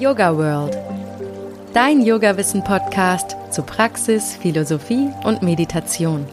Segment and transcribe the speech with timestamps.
[0.00, 0.74] Yoga World.
[1.74, 6.26] Dein Yoga-Wissen-Podcast zu Praxis, Philosophie und Meditation.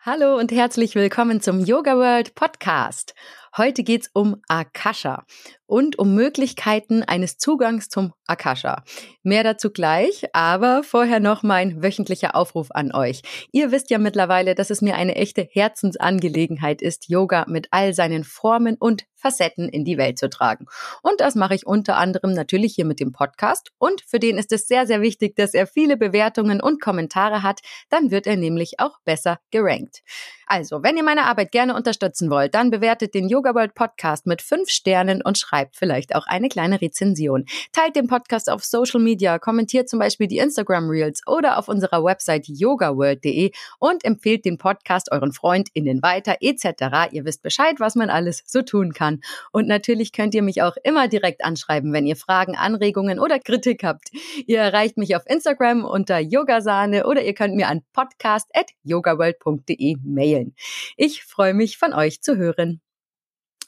[0.00, 3.14] Hallo und herzlich willkommen zum Yoga World Podcast.
[3.58, 5.26] Heute geht's um Akasha
[5.68, 8.82] und um Möglichkeiten eines Zugangs zum Akasha.
[9.22, 13.22] Mehr dazu gleich, aber vorher noch mein wöchentlicher Aufruf an euch.
[13.52, 18.24] Ihr wisst ja mittlerweile, dass es mir eine echte Herzensangelegenheit ist, Yoga mit all seinen
[18.24, 20.66] Formen und Facetten in die Welt zu tragen.
[21.02, 23.70] Und das mache ich unter anderem natürlich hier mit dem Podcast.
[23.78, 27.60] Und für den ist es sehr, sehr wichtig, dass er viele Bewertungen und Kommentare hat.
[27.90, 30.02] Dann wird er nämlich auch besser gerankt.
[30.46, 34.40] Also, wenn ihr meine Arbeit gerne unterstützen wollt, dann bewertet den Yoga World Podcast mit
[34.40, 37.44] fünf Sternen und schreibt vielleicht auch eine kleine Rezension.
[37.72, 42.04] Teilt den Podcast auf Social Media, kommentiert zum Beispiel die Instagram Reels oder auf unserer
[42.04, 47.12] Website yogaworld.de und empfehlt den Podcast euren FreundInnen weiter etc.
[47.12, 49.20] Ihr wisst Bescheid, was man alles so tun kann.
[49.52, 53.84] Und natürlich könnt ihr mich auch immer direkt anschreiben, wenn ihr Fragen, Anregungen oder Kritik
[53.84, 54.08] habt.
[54.46, 60.54] Ihr erreicht mich auf Instagram unter Yogasahne oder ihr könnt mir an podcast.yogaworld.de mailen.
[60.96, 62.80] Ich freue mich, von euch zu hören.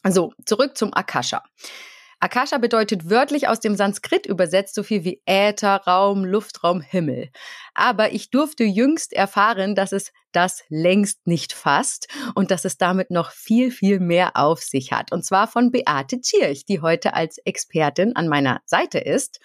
[0.08, 1.42] So, zurück zum Akasha.
[2.22, 7.30] Akasha bedeutet wörtlich aus dem Sanskrit übersetzt so viel wie Äther, Raum, Luftraum, Himmel.
[7.72, 13.10] Aber ich durfte jüngst erfahren, dass es das längst nicht fasst und dass es damit
[13.10, 15.12] noch viel, viel mehr auf sich hat.
[15.12, 19.40] Und zwar von Beate Tschirch, die heute als Expertin an meiner Seite ist.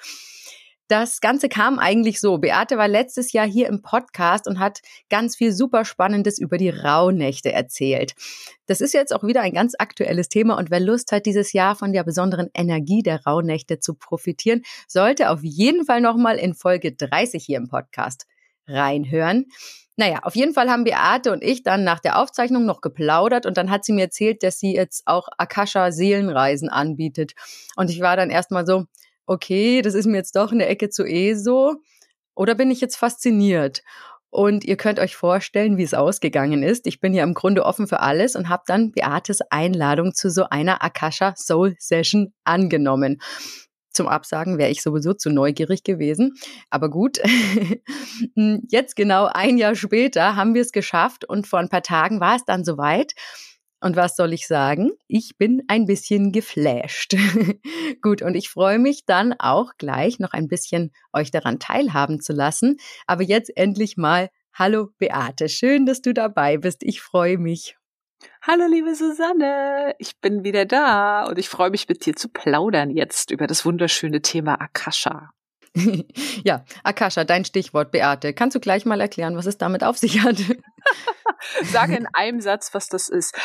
[0.87, 2.37] Das Ganze kam eigentlich so.
[2.37, 6.69] Beate war letztes Jahr hier im Podcast und hat ganz viel super Spannendes über die
[6.69, 8.13] Rauhnächte erzählt.
[8.67, 11.75] Das ist jetzt auch wieder ein ganz aktuelles Thema und wer Lust hat, dieses Jahr
[11.75, 16.91] von der besonderen Energie der Rauhnächte zu profitieren, sollte auf jeden Fall nochmal in Folge
[16.91, 18.27] 30 hier im Podcast
[18.67, 19.45] reinhören.
[19.97, 23.57] Naja, auf jeden Fall haben Beate und ich dann nach der Aufzeichnung noch geplaudert und
[23.57, 27.33] dann hat sie mir erzählt, dass sie jetzt auch Akasha Seelenreisen anbietet.
[27.75, 28.85] Und ich war dann erstmal so,
[29.25, 31.75] okay, das ist mir jetzt doch eine Ecke zu eh so?
[32.35, 33.81] Oder bin ich jetzt fasziniert?
[34.29, 36.87] Und ihr könnt euch vorstellen, wie es ausgegangen ist.
[36.87, 40.49] Ich bin ja im Grunde offen für alles und habe dann Beates Einladung zu so
[40.49, 43.19] einer Akasha Soul Session angenommen.
[43.91, 46.33] Zum Absagen wäre ich sowieso zu neugierig gewesen.
[46.69, 47.19] Aber gut,
[48.67, 52.35] jetzt genau ein Jahr später haben wir es geschafft und vor ein paar Tagen war
[52.35, 53.13] es dann soweit.
[53.81, 54.91] Und was soll ich sagen?
[55.07, 57.15] Ich bin ein bisschen geflasht.
[58.01, 62.33] Gut, und ich freue mich dann auch gleich noch ein bisschen euch daran teilhaben zu
[62.33, 62.77] lassen.
[63.05, 66.83] Aber jetzt endlich mal, hallo Beate, schön, dass du dabei bist.
[66.83, 67.75] Ich freue mich.
[68.41, 72.89] Hallo liebe Susanne, ich bin wieder da und ich freue mich mit dir zu plaudern
[72.89, 75.31] jetzt über das wunderschöne Thema Akasha.
[76.43, 78.33] ja, Akasha, dein Stichwort, Beate.
[78.33, 80.37] Kannst du gleich mal erklären, was es damit auf sich hat?
[81.63, 83.35] Sage in einem Satz, was das ist.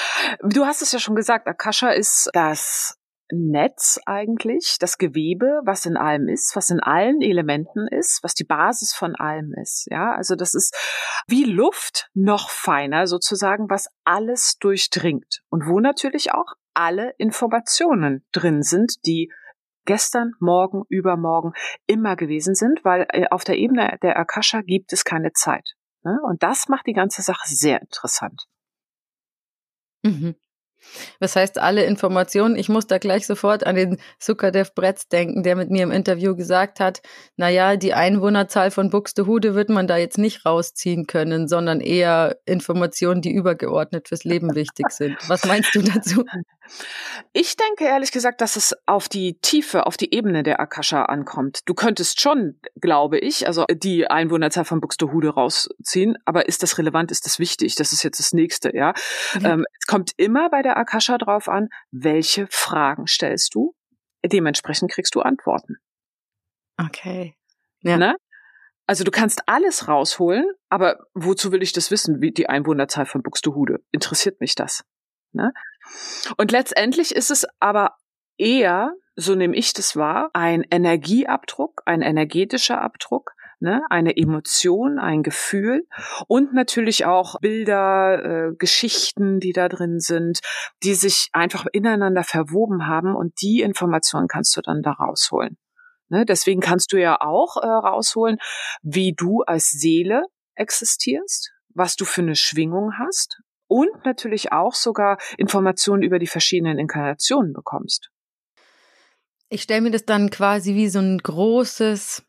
[0.42, 2.96] Du hast es ja schon gesagt, Akasha ist das
[3.32, 8.44] Netz eigentlich, das Gewebe, was in allem ist, was in allen Elementen ist, was die
[8.44, 9.86] Basis von allem ist.
[9.90, 10.74] Ja, also das ist
[11.26, 18.62] wie Luft noch feiner sozusagen, was alles durchdringt und wo natürlich auch alle Informationen drin
[18.62, 19.30] sind, die
[19.84, 21.52] gestern, morgen, übermorgen
[21.86, 25.74] immer gewesen sind, weil äh, auf der Ebene der Akasha gibt es keine Zeit.
[26.02, 26.18] Ne?
[26.24, 28.46] Und das macht die ganze Sache sehr interessant.
[30.02, 30.34] Mhm.
[31.18, 32.56] Was heißt alle Informationen?
[32.56, 36.34] Ich muss da gleich sofort an den Sukadev Bretz denken, der mit mir im Interview
[36.34, 37.02] gesagt hat,
[37.36, 43.20] naja, die Einwohnerzahl von Buxtehude wird man da jetzt nicht rausziehen können, sondern eher Informationen,
[43.20, 45.16] die übergeordnet fürs Leben wichtig sind.
[45.28, 46.24] Was meinst du dazu?
[47.32, 51.60] Ich denke ehrlich gesagt, dass es auf die Tiefe, auf die Ebene der Akasha ankommt.
[51.66, 57.10] Du könntest schon, glaube ich, also die Einwohnerzahl von Buxtehude rausziehen, aber ist das relevant,
[57.10, 57.74] ist das wichtig?
[57.74, 58.94] Das ist jetzt das nächste, ja.
[59.40, 59.52] ja.
[59.52, 63.74] Ähm, es kommt immer bei der Akasha drauf an, welche Fragen stellst du?
[64.24, 65.76] Dementsprechend kriegst du Antworten.
[66.76, 67.34] Okay.
[67.82, 67.96] Ja.
[67.96, 68.16] Ne?
[68.86, 73.22] Also du kannst alles rausholen, aber wozu will ich das wissen, wie die Einwohnerzahl von
[73.22, 73.78] Buxtehude?
[73.92, 74.84] Interessiert mich das?
[75.32, 75.52] Ne?
[76.36, 77.96] Und letztendlich ist es aber
[78.38, 85.22] eher, so nehme ich das wahr, ein Energieabdruck, ein energetischer Abdruck, ne, eine Emotion, ein
[85.22, 85.86] Gefühl
[86.26, 90.40] und natürlich auch Bilder, äh, Geschichten, die da drin sind,
[90.82, 95.58] die sich einfach ineinander verwoben haben und die Informationen kannst du dann da rausholen.
[96.08, 98.38] Ne, deswegen kannst du ja auch äh, rausholen,
[98.82, 100.24] wie du als Seele
[100.54, 106.78] existierst, was du für eine Schwingung hast und natürlich auch sogar Informationen über die verschiedenen
[106.78, 108.10] Inkarnationen bekommst.
[109.48, 112.24] Ich stelle mir das dann quasi wie so ein großes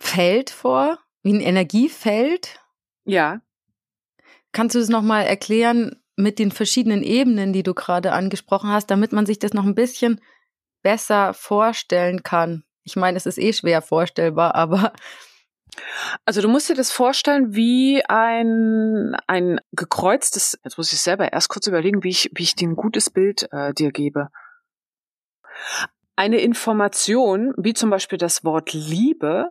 [0.00, 2.60] Feld vor, wie ein Energiefeld.
[3.04, 3.40] Ja.
[4.50, 9.12] Kannst du es nochmal erklären, mit den verschiedenen Ebenen, die du gerade angesprochen hast, damit
[9.12, 10.20] man sich das noch ein bisschen
[10.82, 12.64] besser vorstellen kann.
[12.84, 14.92] Ich meine, es ist eh schwer vorstellbar, aber
[16.24, 21.48] also du musst dir das vorstellen wie ein, ein gekreuztes, jetzt muss ich selber erst
[21.48, 24.28] kurz überlegen, wie ich, wie ich dir ein gutes Bild äh, dir gebe.
[26.16, 29.50] Eine Information, wie zum Beispiel das Wort Liebe,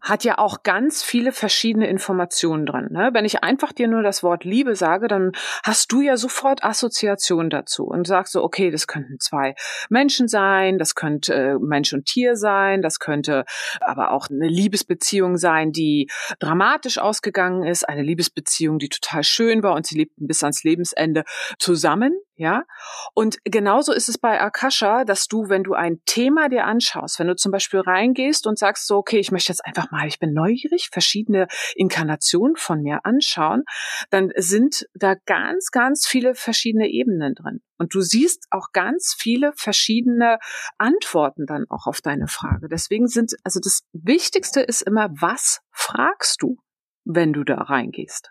[0.00, 2.88] hat ja auch ganz viele verschiedene Informationen drin.
[2.90, 3.10] Ne?
[3.12, 5.32] Wenn ich einfach dir nur das Wort Liebe sage, dann
[5.62, 9.54] hast du ja sofort Assoziationen dazu und sagst so, okay, das könnten zwei
[9.88, 13.44] Menschen sein, das könnte äh, Mensch und Tier sein, das könnte
[13.80, 16.08] aber auch eine Liebesbeziehung sein, die
[16.38, 21.24] dramatisch ausgegangen ist, eine Liebesbeziehung, die total schön war und sie lebten bis ans Lebensende
[21.58, 22.14] zusammen.
[22.40, 22.64] Ja,
[23.12, 27.26] und genauso ist es bei Akasha, dass du, wenn du ein Thema dir anschaust, wenn
[27.26, 30.32] du zum Beispiel reingehst und sagst so, okay, ich möchte jetzt einfach mal, ich bin
[30.32, 33.64] neugierig, verschiedene Inkarnationen von mir anschauen,
[34.08, 37.60] dann sind da ganz, ganz viele verschiedene Ebenen drin.
[37.76, 40.38] Und du siehst auch ganz viele verschiedene
[40.78, 42.68] Antworten dann auch auf deine Frage.
[42.68, 46.56] Deswegen sind, also das Wichtigste ist immer, was fragst du,
[47.04, 48.30] wenn du da reingehst?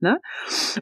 [0.00, 0.20] Ne?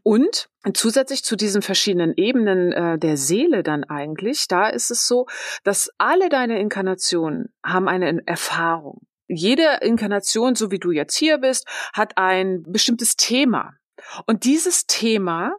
[0.02, 5.26] Und zusätzlich zu diesen verschiedenen Ebenen äh, der Seele dann eigentlich, da ist es so,
[5.64, 9.02] dass alle deine Inkarnationen haben eine Erfahrung.
[9.28, 13.74] Jede Inkarnation, so wie du jetzt hier bist, hat ein bestimmtes Thema.
[14.26, 15.52] Und dieses Thema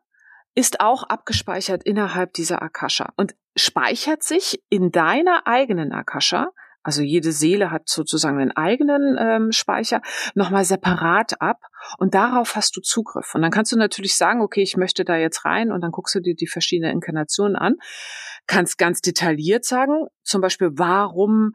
[0.55, 6.51] ist auch abgespeichert innerhalb dieser Akasha und speichert sich in deiner eigenen Akasha
[6.83, 10.01] also jede Seele hat sozusagen einen eigenen ähm, Speicher,
[10.35, 11.61] nochmal separat ab
[11.97, 13.33] und darauf hast du Zugriff.
[13.35, 16.15] Und dann kannst du natürlich sagen, okay, ich möchte da jetzt rein und dann guckst
[16.15, 17.75] du dir die verschiedenen Inkarnationen an
[18.47, 21.53] kannst ganz detailliert sagen, zum Beispiel, warum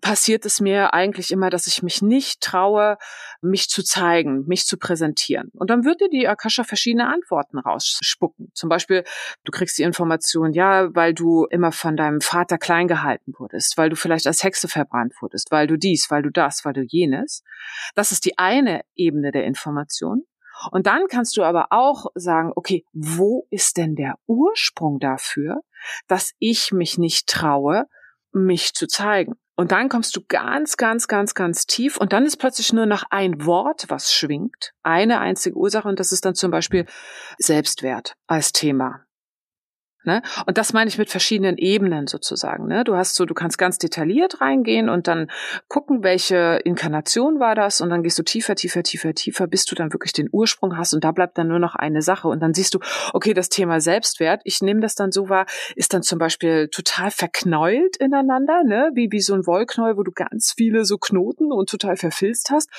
[0.00, 2.96] passiert es mir eigentlich immer, dass ich mich nicht traue,
[3.40, 5.50] mich zu zeigen, mich zu präsentieren.
[5.54, 8.50] Und dann wird dir die Akasha verschiedene Antworten rausspucken.
[8.54, 9.04] Zum Beispiel,
[9.44, 13.90] du kriegst die Information, ja, weil du immer von deinem Vater klein gehalten wurdest, weil
[13.90, 17.42] du vielleicht als Hexe verbrannt wurdest, weil du dies, weil du das, weil du jenes.
[17.94, 19.67] Das ist die eine Ebene der Information.
[20.70, 25.60] Und dann kannst du aber auch sagen, okay, wo ist denn der Ursprung dafür,
[26.08, 27.84] dass ich mich nicht traue,
[28.32, 29.34] mich zu zeigen?
[29.56, 33.02] Und dann kommst du ganz, ganz, ganz, ganz tief und dann ist plötzlich nur noch
[33.10, 36.86] ein Wort, was schwingt, eine einzige Ursache und das ist dann zum Beispiel
[37.38, 39.07] Selbstwert als Thema.
[40.04, 40.22] Ne?
[40.46, 42.68] Und das meine ich mit verschiedenen Ebenen sozusagen.
[42.68, 42.84] Ne?
[42.84, 45.28] Du hast so, du kannst ganz detailliert reingehen und dann
[45.66, 49.74] gucken, welche Inkarnation war das und dann gehst du tiefer, tiefer, tiefer, tiefer, bis du
[49.74, 52.54] dann wirklich den Ursprung hast und da bleibt dann nur noch eine Sache und dann
[52.54, 52.78] siehst du,
[53.12, 57.10] okay, das Thema Selbstwert, ich nehme das dann so wahr, ist dann zum Beispiel total
[57.10, 58.92] verknäult ineinander, ne?
[58.94, 62.70] wie, wie so ein Wollknäuel, wo du ganz viele so Knoten und total verfilzt hast.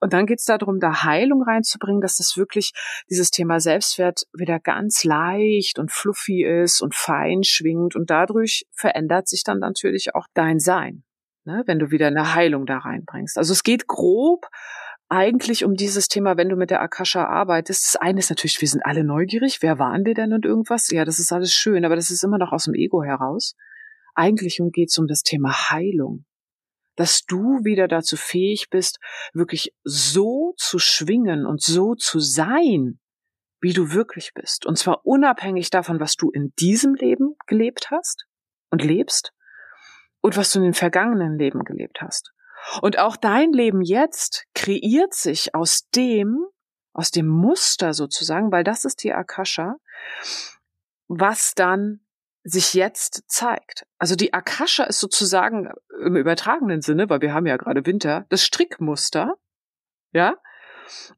[0.00, 2.72] Und dann geht es darum, da Heilung reinzubringen, dass das wirklich
[3.08, 9.28] dieses Thema Selbstwert wieder ganz leicht und fluffy ist und fein schwingt und dadurch verändert
[9.28, 11.04] sich dann natürlich auch dein Sein,
[11.44, 13.38] ne, wenn du wieder eine Heilung da reinbringst.
[13.38, 14.46] Also es geht grob
[15.08, 17.94] eigentlich um dieses Thema, wenn du mit der Akasha arbeitest.
[17.94, 19.58] Das eine ist natürlich, wir sind alle neugierig.
[19.62, 20.90] Wer waren wir denn und irgendwas?
[20.90, 23.54] Ja, das ist alles schön, aber das ist immer noch aus dem Ego heraus.
[24.14, 26.24] Eigentlich geht es um das Thema Heilung.
[26.96, 28.98] Dass du wieder dazu fähig bist,
[29.34, 32.98] wirklich so zu schwingen und so zu sein,
[33.60, 34.66] wie du wirklich bist.
[34.66, 38.26] Und zwar unabhängig davon, was du in diesem Leben gelebt hast
[38.70, 39.32] und lebst
[40.20, 42.32] und was du in den vergangenen Leben gelebt hast.
[42.82, 46.44] Und auch dein Leben jetzt kreiert sich aus dem,
[46.92, 49.76] aus dem Muster sozusagen, weil das ist die Akasha,
[51.08, 52.00] was dann
[52.42, 53.86] sich jetzt zeigt.
[53.98, 55.70] Also die Akasha ist sozusagen
[56.04, 59.34] im übertragenen Sinne, weil wir haben ja gerade Winter, das Strickmuster,
[60.12, 60.36] ja,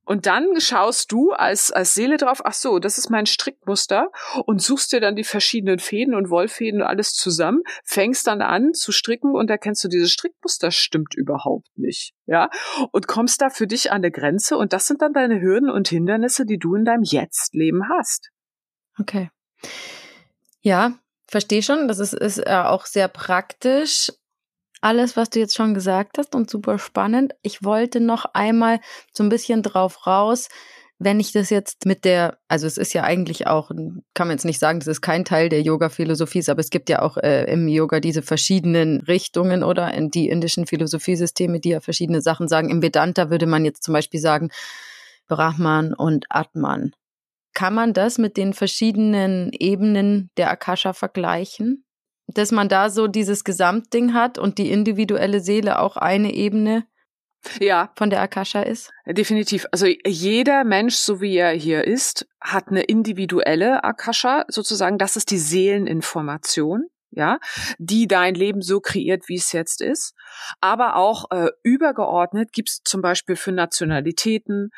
[0.05, 4.11] und dann schaust du als, als Seele drauf, ach so, das ist mein Strickmuster
[4.47, 8.75] und suchst dir dann die verschiedenen Fäden und Wollfäden und alles zusammen, fängst dann an
[8.75, 12.13] zu stricken und erkennst du, dieses Strickmuster stimmt überhaupt nicht.
[12.27, 12.51] Ja,
[12.93, 15.89] und kommst da für dich an eine Grenze und das sind dann deine Hürden und
[15.89, 18.31] Hindernisse, die du in deinem Jetzt-Leben hast.
[18.99, 19.31] Okay.
[20.61, 21.89] Ja, verstehe schon.
[21.89, 24.13] Das ist, ist äh, auch sehr praktisch
[24.81, 27.35] alles, was du jetzt schon gesagt hast und super spannend.
[27.43, 28.81] Ich wollte noch einmal
[29.13, 30.49] so ein bisschen drauf raus,
[31.01, 33.71] wenn ich das jetzt mit der, also es ist ja eigentlich auch,
[34.15, 37.03] kann man jetzt nicht sagen, das ist kein Teil der Yoga-Philosophie, aber es gibt ja
[37.03, 42.21] auch äh, im Yoga diese verschiedenen Richtungen oder in die indischen Philosophiesysteme, die ja verschiedene
[42.21, 42.69] Sachen sagen.
[42.69, 44.51] Im Vedanta würde man jetzt zum Beispiel sagen
[45.29, 46.93] Brahman und Atman.
[47.55, 51.85] Kann man das mit den verschiedenen Ebenen der Akasha vergleichen?
[52.29, 56.87] Dass man da so dieses Gesamtding hat und die individuelle Seele auch eine Ebene?
[57.61, 57.91] ja.
[57.97, 58.91] von der Akasha ist?
[59.07, 59.67] Definitiv.
[59.73, 64.99] Also jeder Mensch, so wie er hier ist, hat eine individuelle Akasha sozusagen.
[64.99, 67.39] Das ist die Seeleninformation ja,
[67.79, 70.15] die dein Leben so kreiert, wie es jetzt ist.
[70.61, 74.71] Aber auch äh, übergeordnet gibt es zum Beispiel für Nationalitäten,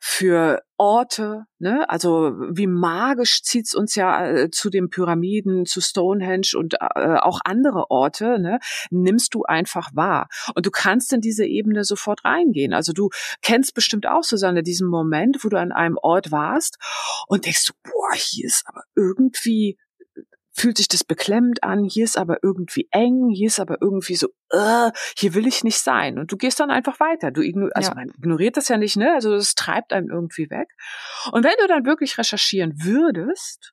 [0.00, 1.88] für Orte, ne?
[1.90, 7.40] also wie magisch zieht's uns ja äh, zu den Pyramiden, zu Stonehenge und äh, auch
[7.44, 8.60] andere Orte, ne?
[8.90, 10.28] nimmst du einfach wahr.
[10.54, 12.72] Und du kannst in diese Ebene sofort reingehen.
[12.72, 13.08] Also du
[13.42, 16.76] kennst bestimmt auch, Susanne, diesen Moment, wo du an einem Ort warst
[17.26, 19.78] und denkst boah, hier ist aber irgendwie
[20.58, 24.28] fühlt sich das beklemmend an, hier ist aber irgendwie eng, hier ist aber irgendwie so,
[24.52, 26.18] uh, hier will ich nicht sein.
[26.18, 27.30] Und du gehst dann einfach weiter.
[27.30, 27.94] Du igno also ja.
[27.94, 29.12] man ignoriert das ja nicht, ne?
[29.14, 30.68] Also es treibt einem irgendwie weg.
[31.32, 33.72] Und wenn du dann wirklich recherchieren würdest,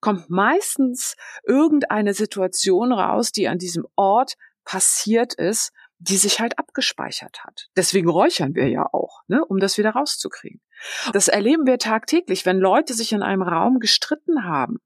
[0.00, 1.14] kommt meistens
[1.44, 7.68] irgendeine Situation raus, die an diesem Ort passiert ist, die sich halt abgespeichert hat.
[7.76, 10.60] Deswegen räuchern wir ja auch, ne, um das wieder rauszukriegen.
[11.14, 14.80] Das erleben wir tagtäglich, wenn Leute sich in einem Raum gestritten haben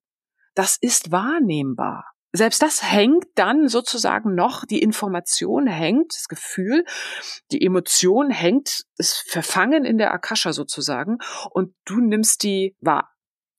[0.60, 2.04] das ist wahrnehmbar.
[2.34, 6.84] Selbst das hängt dann sozusagen noch, die Information hängt, das Gefühl,
[7.50, 11.16] die Emotion hängt, ist verfangen in der Akasha sozusagen
[11.48, 13.10] und du nimmst die wahr.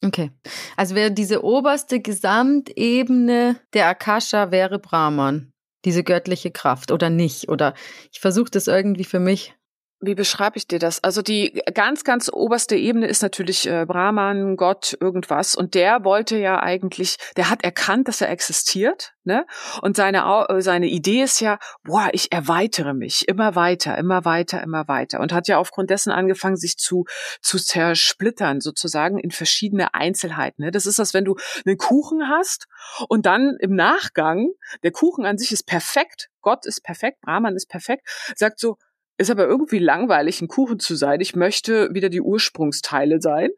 [0.05, 0.29] Okay.
[0.77, 5.53] Also wäre diese oberste Gesamtebene der Akasha wäre Brahman,
[5.85, 7.49] diese göttliche Kraft oder nicht?
[7.49, 7.73] Oder
[8.11, 9.55] ich versuche das irgendwie für mich
[10.01, 11.03] wie beschreibe ich dir das?
[11.03, 15.55] Also die ganz, ganz oberste Ebene ist natürlich äh, Brahman, Gott, irgendwas.
[15.55, 19.45] Und der wollte ja eigentlich, der hat erkannt, dass er existiert, ne?
[19.83, 24.63] Und seine äh, seine Idee ist ja, boah, ich erweitere mich immer weiter, immer weiter,
[24.63, 25.19] immer weiter.
[25.19, 27.05] Und hat ja aufgrund dessen angefangen, sich zu
[27.39, 30.63] zu zersplittern, sozusagen in verschiedene Einzelheiten.
[30.63, 30.71] Ne?
[30.71, 32.65] Das ist das, wenn du einen Kuchen hast
[33.07, 34.49] und dann im Nachgang,
[34.81, 38.77] der Kuchen an sich ist perfekt, Gott ist perfekt, Brahman ist perfekt, sagt so,
[39.21, 41.21] ist aber irgendwie langweilig, ein Kuchen zu sein.
[41.21, 43.49] Ich möchte wieder die Ursprungsteile sein.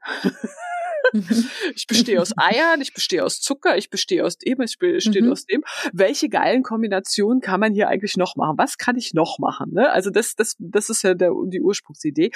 [1.13, 1.50] Mhm.
[1.75, 5.32] ich bestehe aus Eiern, ich bestehe aus Zucker, ich bestehe aus dem, ich bestehe mhm.
[5.32, 5.63] aus dem.
[5.91, 8.58] Welche geilen Kombinationen kann man hier eigentlich noch machen?
[8.58, 9.74] Was kann ich noch machen?
[9.74, 9.89] Ne?
[9.91, 12.32] Also das, das, das ist ja der, die Ursprungsidee.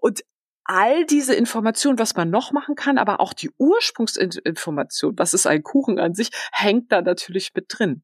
[0.00, 0.20] Und
[0.64, 5.62] all diese Informationen, was man noch machen kann, aber auch die Ursprungsinformation, was ist ein
[5.62, 8.02] Kuchen an sich, hängt da natürlich mit drin.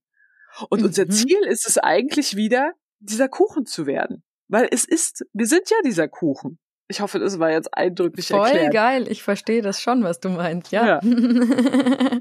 [0.69, 0.87] Und mhm.
[0.87, 4.25] unser Ziel ist es eigentlich wieder, dieser Kuchen zu werden.
[4.49, 6.59] Weil es ist, wir sind ja dieser Kuchen.
[6.89, 8.65] Ich hoffe, das war jetzt eindrücklich Voll erklärt.
[8.65, 10.87] Voll geil, ich verstehe das schon, was du meinst, ja.
[10.87, 11.01] ja.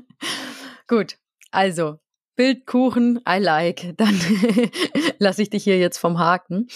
[0.88, 1.18] Gut,
[1.52, 2.00] also
[2.36, 3.94] Bildkuchen, I like.
[3.98, 4.20] Dann
[5.20, 6.68] lasse ich dich hier jetzt vom Haken.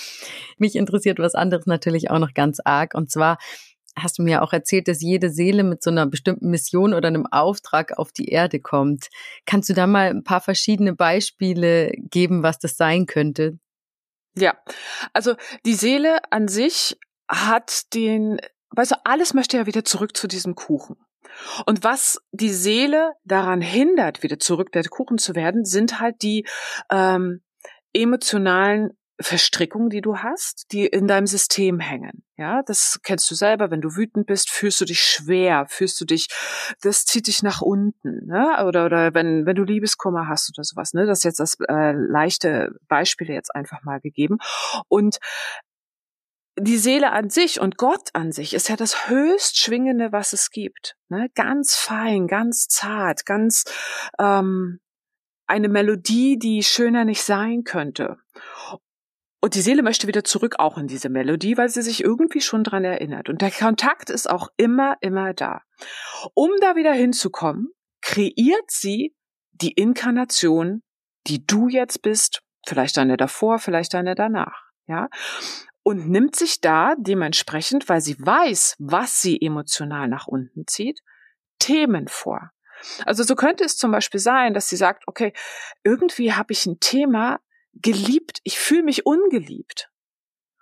[0.58, 2.94] Mich interessiert was anderes natürlich auch noch ganz arg.
[2.94, 3.38] Und zwar
[3.96, 7.25] hast du mir auch erzählt, dass jede Seele mit so einer bestimmten Mission oder einem
[7.25, 9.08] Auftrag auf die Erde kommt.
[9.46, 13.60] Kannst du da mal ein paar verschiedene Beispiele geben, was das sein könnte?
[14.36, 14.57] Ja,
[15.13, 18.39] also die Seele an sich hat den,
[18.71, 20.98] weißt du, alles möchte ja wieder zurück zu diesem Kuchen.
[21.65, 26.45] Und was die Seele daran hindert, wieder zurück der Kuchen zu werden, sind halt die
[26.89, 27.41] ähm,
[27.93, 32.23] emotionalen Verstrickungen, die du hast, die in deinem System hängen.
[32.38, 33.69] Ja, das kennst du selber.
[33.69, 36.27] Wenn du wütend bist, fühlst du dich schwer, fühlst du dich,
[36.81, 38.65] das zieht dich nach unten, ne?
[38.65, 41.05] Oder oder wenn wenn du Liebeskummer hast oder sowas, ne?
[41.05, 44.38] Das ist jetzt das äh, leichte Beispiel jetzt einfach mal gegeben.
[44.88, 45.17] Und
[46.57, 50.49] die Seele an sich und Gott an sich ist ja das höchst schwingende, was es
[50.49, 50.95] gibt.
[51.09, 51.29] Ne?
[51.35, 53.63] Ganz fein, ganz zart, ganz
[54.19, 54.79] ähm,
[55.47, 58.17] eine Melodie, die schöner nicht sein könnte.
[59.41, 62.63] Und die Seele möchte wieder zurück auch in diese Melodie, weil sie sich irgendwie schon
[62.63, 63.29] dran erinnert.
[63.29, 65.62] Und der Kontakt ist auch immer, immer da.
[66.34, 69.15] Um da wieder hinzukommen, kreiert sie
[69.51, 70.84] die Inkarnation,
[71.27, 75.10] die du jetzt bist, vielleicht eine davor, vielleicht eine danach, ja?
[75.84, 81.00] Und nimmt sich da dementsprechend, weil sie weiß, was sie emotional nach unten zieht,
[81.60, 82.51] Themen vor.
[83.05, 85.34] Also so könnte es zum Beispiel sein, dass sie sagt, okay,
[85.84, 87.39] irgendwie habe ich ein Thema,
[87.73, 89.89] geliebt, ich fühle mich ungeliebt.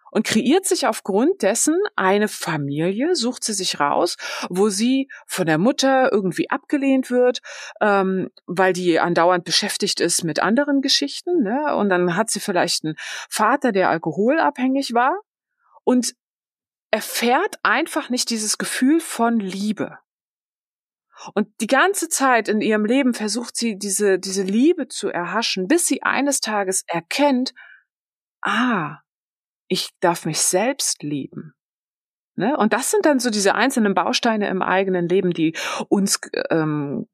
[0.09, 4.15] Und kreiert sich aufgrund dessen eine Familie, sucht sie sich raus,
[4.49, 7.41] wo sie von der Mutter irgendwie abgelehnt wird,
[7.81, 11.43] ähm, weil die andauernd beschäftigt ist mit anderen Geschichten.
[11.43, 11.75] Ne?
[11.75, 12.95] Und dann hat sie vielleicht einen
[13.29, 15.19] Vater, der alkoholabhängig war
[15.83, 16.15] und
[16.89, 19.99] erfährt einfach nicht dieses Gefühl von Liebe.
[21.33, 25.87] Und die ganze Zeit in ihrem Leben versucht sie diese, diese Liebe zu erhaschen, bis
[25.87, 27.53] sie eines Tages erkennt,
[28.41, 28.97] ah,
[29.67, 31.53] ich darf mich selbst lieben.
[32.35, 32.55] Ne?
[32.55, 35.55] Und das sind dann so diese einzelnen Bausteine im eigenen Leben, die
[35.89, 36.19] uns
[36.49, 37.07] ähm,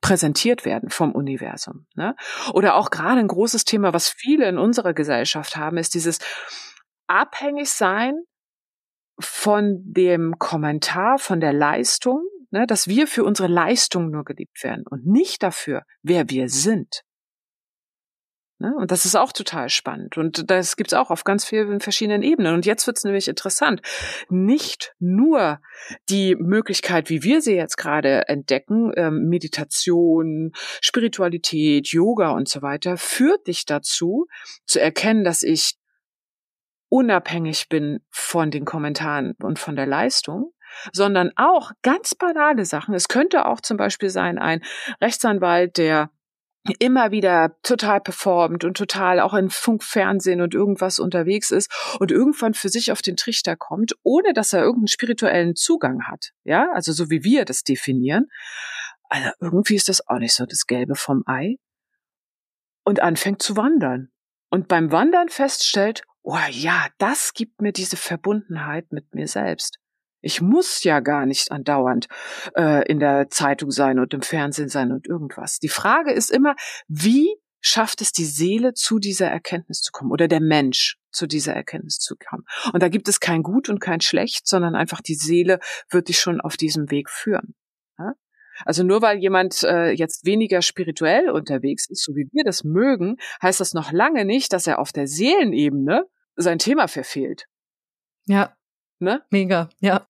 [0.00, 1.86] präsentiert werden vom Universum.
[1.94, 2.16] Ne?
[2.52, 6.18] Oder auch gerade ein großes Thema, was viele in unserer Gesellschaft haben, ist dieses,
[7.06, 8.14] abhängig sein
[9.18, 12.22] von dem Kommentar, von der Leistung,
[12.56, 17.02] ne, dass wir für unsere Leistung nur geliebt werden und nicht dafür, wer wir sind.
[18.58, 18.74] Ne?
[18.74, 20.16] Und das ist auch total spannend.
[20.16, 22.54] Und das gibt's auch auf ganz vielen verschiedenen Ebenen.
[22.54, 23.82] Und jetzt wird's nämlich interessant.
[24.30, 25.60] Nicht nur
[26.08, 32.96] die Möglichkeit, wie wir sie jetzt gerade entdecken, ähm, Meditation, Spiritualität, Yoga und so weiter,
[32.96, 34.26] führt dich dazu,
[34.64, 35.74] zu erkennen, dass ich
[36.88, 40.52] unabhängig bin von den Kommentaren und von der Leistung,
[40.92, 42.94] sondern auch ganz banale Sachen.
[42.94, 44.62] Es könnte auch zum Beispiel sein, ein
[45.00, 46.10] Rechtsanwalt, der
[46.78, 51.70] immer wieder total performt und total auch in Funk, Fernsehen und irgendwas unterwegs ist
[52.00, 56.32] und irgendwann für sich auf den Trichter kommt, ohne dass er irgendeinen spirituellen Zugang hat.
[56.44, 58.26] Ja, also so wie wir das definieren.
[59.08, 61.56] Also irgendwie ist das auch nicht so das Gelbe vom Ei.
[62.84, 64.10] Und anfängt zu wandern.
[64.48, 69.78] Und beim Wandern feststellt, oh ja, das gibt mir diese Verbundenheit mit mir selbst.
[70.20, 72.08] Ich muss ja gar nicht andauernd
[72.56, 75.58] äh, in der Zeitung sein und im Fernsehen sein und irgendwas.
[75.58, 76.54] Die Frage ist immer,
[76.88, 81.54] wie schafft es die Seele zu dieser Erkenntnis zu kommen oder der Mensch zu dieser
[81.54, 82.44] Erkenntnis zu kommen.
[82.72, 85.58] Und da gibt es kein Gut und kein Schlecht, sondern einfach die Seele
[85.90, 87.54] wird dich schon auf diesem Weg führen.
[87.98, 88.12] Ja?
[88.64, 93.16] Also nur weil jemand äh, jetzt weniger spirituell unterwegs ist, so wie wir das mögen,
[93.42, 96.04] heißt das noch lange nicht, dass er auf der Seelenebene
[96.36, 97.46] sein Thema verfehlt.
[98.26, 98.54] Ja.
[98.98, 99.22] Ne?
[99.30, 100.06] Mega, ja.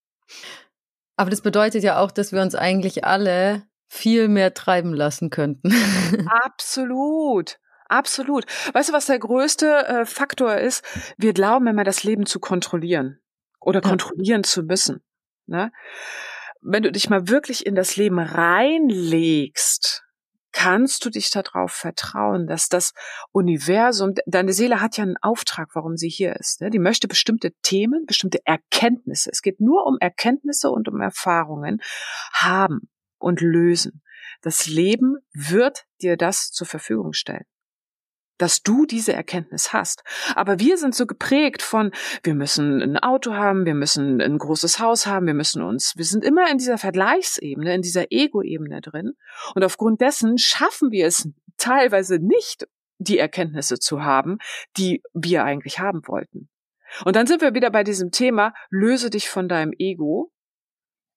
[1.17, 5.73] Aber das bedeutet ja auch, dass wir uns eigentlich alle viel mehr treiben lassen könnten.
[6.45, 7.59] Absolut.
[7.89, 8.45] Absolut.
[8.73, 10.85] Weißt du, was der größte äh, Faktor ist?
[11.17, 13.21] Wir glauben immer, das Leben zu kontrollieren
[13.61, 13.89] oder ja.
[13.89, 15.05] kontrollieren zu müssen.
[15.47, 15.71] Ne?
[16.61, 20.06] Wenn du dich mal wirklich in das Leben reinlegst,
[20.57, 22.95] kannst du dich darauf vertrauen, dass das
[23.31, 26.63] Universum, deine Seele hat ja einen Auftrag, warum sie hier ist.
[26.63, 26.71] Ne?
[26.71, 29.29] Die möchte bestimmte Themen, bestimmte Erkenntnisse.
[29.31, 31.83] Es geht nur um Erkenntnisse und um Erfahrungen
[32.33, 34.03] haben und lösen.
[34.41, 37.45] Das Leben wird dir das zur Verfügung stellen
[38.39, 40.03] dass du diese Erkenntnis hast.
[40.35, 44.79] Aber wir sind so geprägt von, wir müssen ein Auto haben, wir müssen ein großes
[44.79, 49.13] Haus haben, wir müssen uns, wir sind immer in dieser Vergleichsebene, in dieser Ego-Ebene drin.
[49.55, 52.67] Und aufgrund dessen schaffen wir es teilweise nicht,
[52.99, 54.39] die Erkenntnisse zu haben,
[54.77, 56.49] die wir eigentlich haben wollten.
[57.05, 60.33] Und dann sind wir wieder bei diesem Thema, löse dich von deinem Ego,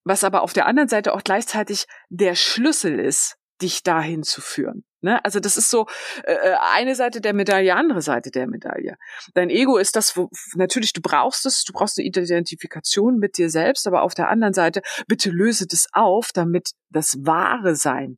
[0.04, 4.84] was aber auf der anderen Seite auch gleichzeitig der Schlüssel ist, dich dahin zu führen.
[5.02, 5.24] Ne?
[5.24, 5.88] Also das ist so
[6.24, 8.98] äh, äh, eine Seite der Medaille, andere Seite der Medaille.
[9.34, 13.50] Dein Ego ist das, wo natürlich du brauchst es, du brauchst eine Identifikation mit dir
[13.50, 18.18] selbst, aber auf der anderen Seite bitte löse das auf, damit das wahre Sein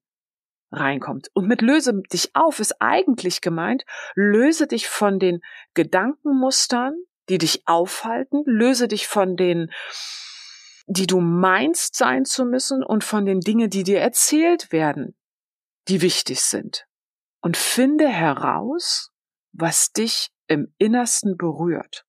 [0.71, 1.27] reinkommt.
[1.33, 3.83] Und mit löse dich auf ist eigentlich gemeint,
[4.15, 5.41] löse dich von den
[5.73, 6.95] Gedankenmustern,
[7.29, 9.69] die dich aufhalten, löse dich von den
[10.87, 15.15] die du meinst sein zu müssen und von den Dingen, die dir erzählt werden,
[15.87, 16.85] die wichtig sind.
[17.41, 19.11] Und finde heraus,
[19.51, 22.05] was dich im Innersten berührt.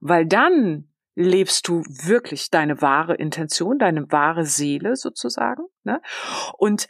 [0.00, 5.64] Weil dann lebst du wirklich deine wahre Intention, deine wahre Seele sozusagen.
[5.82, 6.00] Ne?
[6.56, 6.86] Und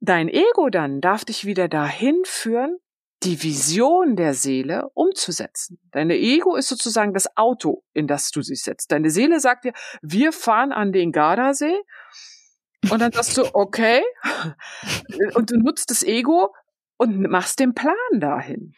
[0.00, 2.78] dein Ego dann darf dich wieder dahin führen,
[3.22, 5.78] die Vision der Seele umzusetzen.
[5.92, 8.90] Deine Ego ist sozusagen das Auto, in das du sie setzt.
[8.90, 11.76] Deine Seele sagt dir, wir fahren an den Gardasee
[12.90, 14.02] und dann sagst du, okay.
[15.34, 16.54] Und du nutzt das Ego
[16.96, 18.74] und machst den Plan dahin.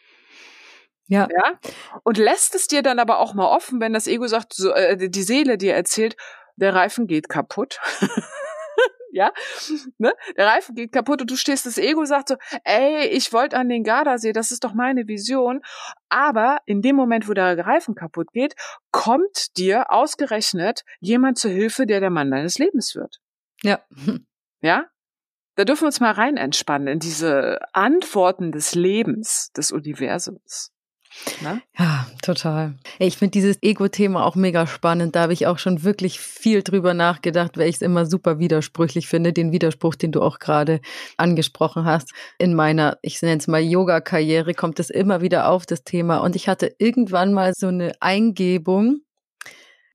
[1.07, 1.27] Ja.
[1.31, 1.59] ja.
[2.03, 5.09] Und lässt es dir dann aber auch mal offen, wenn das Ego sagt, so, äh,
[5.09, 6.15] die Seele dir erzählt,
[6.55, 7.79] der Reifen geht kaputt.
[9.11, 9.31] ja,
[9.97, 10.13] ne?
[10.35, 13.69] Der Reifen geht kaputt und du stehst, das Ego sagt so, ey, ich wollte an
[13.69, 15.61] den Gardasee, das ist doch meine Vision.
[16.09, 18.55] Aber in dem Moment, wo der Reifen kaputt geht,
[18.91, 23.21] kommt dir ausgerechnet jemand zur Hilfe, der der Mann deines Lebens wird.
[23.65, 23.79] Ja.
[24.61, 24.85] Ja?
[25.55, 30.71] Da dürfen wir uns mal rein entspannen in diese Antworten des Lebens, des Universums.
[31.41, 31.61] Ne?
[31.77, 32.75] Ja, total.
[32.99, 35.15] Ich finde dieses Ego-Thema auch mega spannend.
[35.15, 39.07] Da habe ich auch schon wirklich viel drüber nachgedacht, weil ich es immer super widersprüchlich
[39.07, 40.81] finde, den Widerspruch, den du auch gerade
[41.15, 42.11] angesprochen hast.
[42.37, 46.17] In meiner, ich nenne es mal Yoga-Karriere, kommt es immer wieder auf, das Thema.
[46.17, 48.99] Und ich hatte irgendwann mal so eine Eingebung,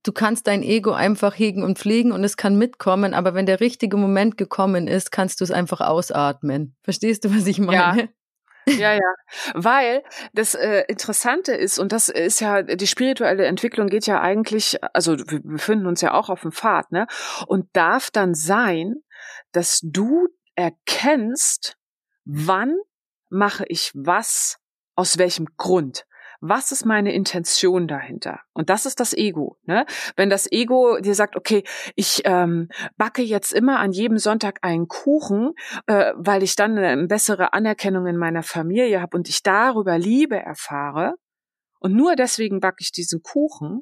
[0.03, 3.61] du kannst dein Ego einfach hegen und pflegen und es kann mitkommen, aber wenn der
[3.61, 6.77] richtige Moment gekommen ist, kannst du es einfach ausatmen.
[6.83, 8.03] Verstehst du, was ich meine?
[8.03, 8.09] Ja.
[8.67, 9.15] Ja, ja,
[9.55, 14.79] weil das äh, Interessante ist, und das ist ja, die spirituelle Entwicklung geht ja eigentlich,
[14.95, 17.07] also wir befinden uns ja auch auf dem Pfad, ne?
[17.47, 18.97] Und darf dann sein,
[19.53, 21.77] dass du erkennst,
[22.25, 22.77] wann
[23.31, 24.59] mache ich was,
[24.95, 26.05] aus welchem Grund.
[26.41, 28.41] Was ist meine Intention dahinter?
[28.53, 29.59] Und das ist das Ego.
[29.65, 29.85] Ne?
[30.17, 31.65] Wenn das Ego dir sagt, okay,
[31.97, 35.53] ich ähm, backe jetzt immer an jedem Sonntag einen Kuchen,
[35.87, 40.37] äh, weil ich dann eine bessere Anerkennung in meiner Familie habe und ich darüber Liebe
[40.37, 41.15] erfahre,
[41.83, 43.81] und nur deswegen backe ich diesen Kuchen,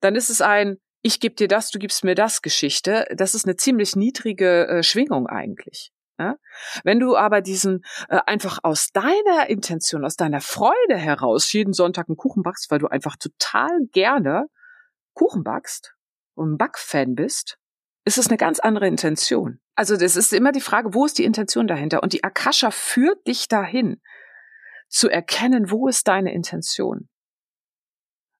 [0.00, 3.06] dann ist es ein ich gebe dir das, du gibst mir das Geschichte.
[3.14, 5.92] Das ist eine ziemlich niedrige äh, Schwingung eigentlich.
[6.20, 6.36] Ja?
[6.84, 12.08] Wenn du aber diesen äh, einfach aus deiner Intention, aus deiner Freude heraus jeden Sonntag
[12.08, 14.46] einen Kuchen backst, weil du einfach total gerne
[15.14, 15.94] Kuchen backst
[16.34, 17.56] und ein Backfan bist,
[18.04, 19.60] ist es eine ganz andere Intention.
[19.74, 22.02] Also das ist immer die Frage, wo ist die Intention dahinter?
[22.02, 24.00] Und die Akasha führt dich dahin,
[24.88, 27.08] zu erkennen, wo ist deine Intention.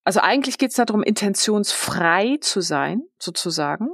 [0.04, 3.88] Also eigentlich geht es darum, intentionsfrei zu sein, sozusagen,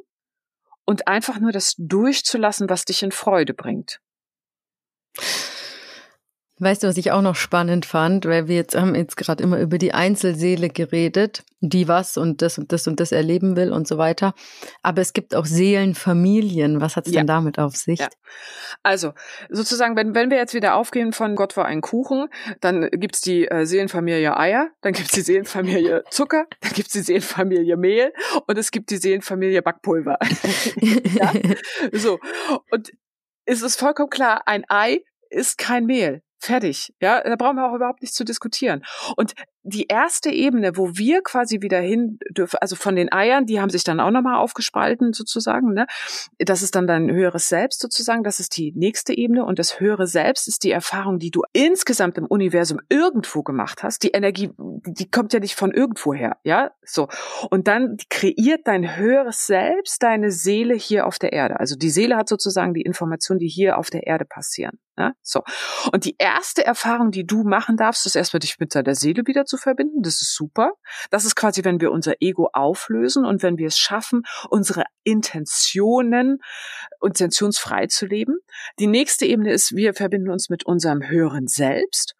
[0.86, 4.00] und einfach nur das durchzulassen, was dich in Freude bringt.
[6.58, 9.60] Weißt du, was ich auch noch spannend fand, weil wir jetzt haben jetzt gerade immer
[9.60, 13.86] über die Einzelseele geredet, die was und das und das und das erleben will und
[13.86, 14.32] so weiter.
[14.82, 16.80] Aber es gibt auch Seelenfamilien.
[16.80, 17.20] Was hat es ja.
[17.20, 17.98] denn damit auf sich?
[17.98, 18.08] Ja.
[18.82, 19.12] Also
[19.50, 22.28] sozusagen, wenn, wenn wir jetzt wieder aufgehen von Gott war ein Kuchen,
[22.62, 27.76] dann gibt's die äh, Seelenfamilie Eier, dann gibt's die Seelenfamilie Zucker, dann gibt's die Seelenfamilie
[27.76, 28.14] Mehl
[28.46, 30.18] und es gibt die Seelenfamilie Backpulver.
[30.80, 31.32] ja?
[31.92, 32.18] So.
[32.70, 32.92] Und
[33.44, 36.22] es ist vollkommen klar, ein Ei ist kein Mehl.
[36.38, 36.92] Fertig.
[37.00, 38.84] Ja, da brauchen wir auch überhaupt nichts zu diskutieren.
[39.16, 39.34] Und
[39.66, 43.70] die erste Ebene, wo wir quasi wieder hin dürfen, also von den Eiern, die haben
[43.70, 45.86] sich dann auch nochmal aufgespalten sozusagen, ne?
[46.38, 50.06] Das ist dann dein höheres Selbst sozusagen, das ist die nächste Ebene und das höhere
[50.06, 54.02] Selbst ist die Erfahrung, die du insgesamt im Universum irgendwo gemacht hast.
[54.02, 56.70] Die Energie, die kommt ja nicht von irgendwo her, ja?
[56.84, 57.08] So.
[57.50, 61.58] Und dann kreiert dein höheres Selbst deine Seele hier auf der Erde.
[61.58, 64.78] Also die Seele hat sozusagen die Informationen, die hier auf der Erde passieren.
[64.98, 65.12] Ja?
[65.22, 65.42] So.
[65.92, 69.44] Und die erste Erfahrung, die du machen darfst, ist erstmal dich mit deiner Seele wieder
[69.44, 70.02] zu zu verbinden.
[70.02, 70.72] Das ist super.
[71.10, 76.38] Das ist quasi, wenn wir unser Ego auflösen und wenn wir es schaffen, unsere Intentionen,
[77.02, 78.38] intentionsfrei zu leben.
[78.78, 82.14] Die nächste Ebene ist, wir verbinden uns mit unserem höheren Selbst.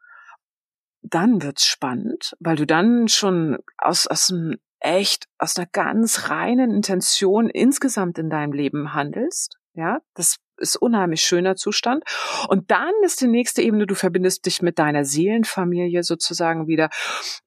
[1.02, 6.70] Dann wird's spannend, weil du dann schon aus, aus einem echt, aus einer ganz reinen
[6.70, 9.56] Intention insgesamt in deinem Leben handelst.
[9.74, 12.04] Ja, das ist unheimlich schöner Zustand.
[12.48, 16.90] Und dann ist die nächste Ebene, du verbindest dich mit deiner Seelenfamilie sozusagen wieder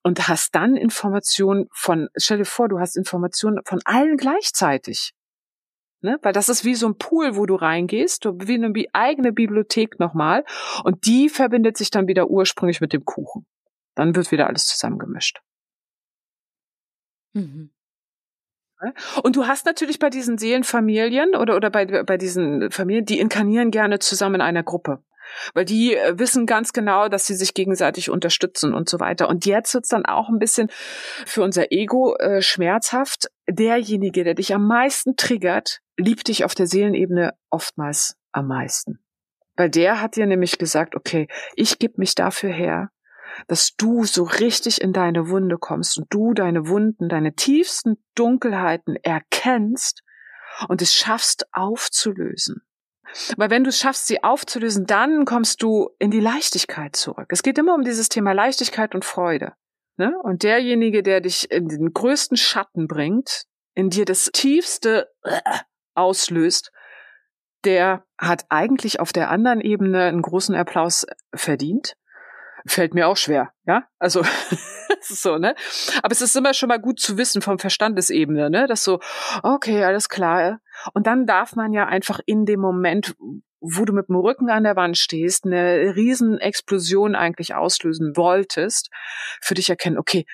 [0.03, 5.13] und hast dann Informationen von, stell dir vor, du hast Informationen von allen gleichzeitig.
[6.01, 6.17] Ne?
[6.21, 10.45] Weil das ist wie so ein Pool, wo du reingehst, wie eine eigene Bibliothek nochmal.
[10.83, 13.45] Und die verbindet sich dann wieder ursprünglich mit dem Kuchen.
[13.95, 15.41] Dann wird wieder alles zusammengemischt.
[17.33, 17.71] Mhm.
[18.81, 18.93] Ne?
[19.23, 23.71] Und du hast natürlich bei diesen Seelenfamilien oder, oder bei, bei diesen Familien, die inkarnieren
[23.71, 25.03] gerne zusammen in einer Gruppe.
[25.53, 29.29] Weil die äh, wissen ganz genau, dass sie sich gegenseitig unterstützen und so weiter.
[29.29, 30.69] Und jetzt wird's dann auch ein bisschen
[31.25, 33.29] für unser Ego äh, schmerzhaft.
[33.47, 38.99] Derjenige, der dich am meisten triggert, liebt dich auf der Seelenebene oftmals am meisten.
[39.55, 42.89] Weil der hat dir nämlich gesagt, okay, ich gebe mich dafür her,
[43.47, 48.95] dass du so richtig in deine Wunde kommst und du deine Wunden, deine tiefsten Dunkelheiten
[48.97, 50.01] erkennst
[50.67, 52.61] und es schaffst aufzulösen.
[53.37, 57.27] Weil wenn du es schaffst, sie aufzulösen, dann kommst du in die Leichtigkeit zurück.
[57.29, 59.53] Es geht immer um dieses Thema Leichtigkeit und Freude.
[59.97, 60.13] Ne?
[60.23, 65.09] Und derjenige, der dich in den größten Schatten bringt, in dir das tiefste
[65.95, 66.71] auslöst,
[67.65, 71.95] der hat eigentlich auf der anderen Ebene einen großen Applaus verdient
[72.65, 73.83] fällt mir auch schwer, ja?
[73.99, 74.23] Also
[75.01, 75.55] so, ne?
[76.03, 78.67] Aber es ist immer schon mal gut zu wissen vom Verstandesebene, ne?
[78.67, 78.99] Das so,
[79.43, 80.59] okay, alles klar.
[80.93, 83.15] Und dann darf man ja einfach in dem Moment,
[83.61, 88.89] wo du mit dem Rücken an der Wand stehst, eine Riesenexplosion eigentlich auslösen wolltest,
[89.41, 90.25] für dich erkennen, okay,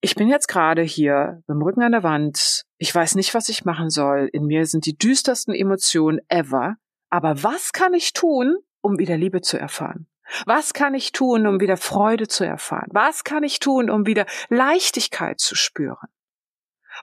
[0.00, 2.64] ich bin jetzt gerade hier mit dem Rücken an der Wand.
[2.76, 4.28] Ich weiß nicht, was ich machen soll.
[4.32, 6.76] In mir sind die düstersten Emotionen ever.
[7.08, 10.06] Aber was kann ich tun, um wieder Liebe zu erfahren?
[10.46, 12.88] Was kann ich tun, um wieder Freude zu erfahren?
[12.92, 16.08] Was kann ich tun, um wieder Leichtigkeit zu spüren?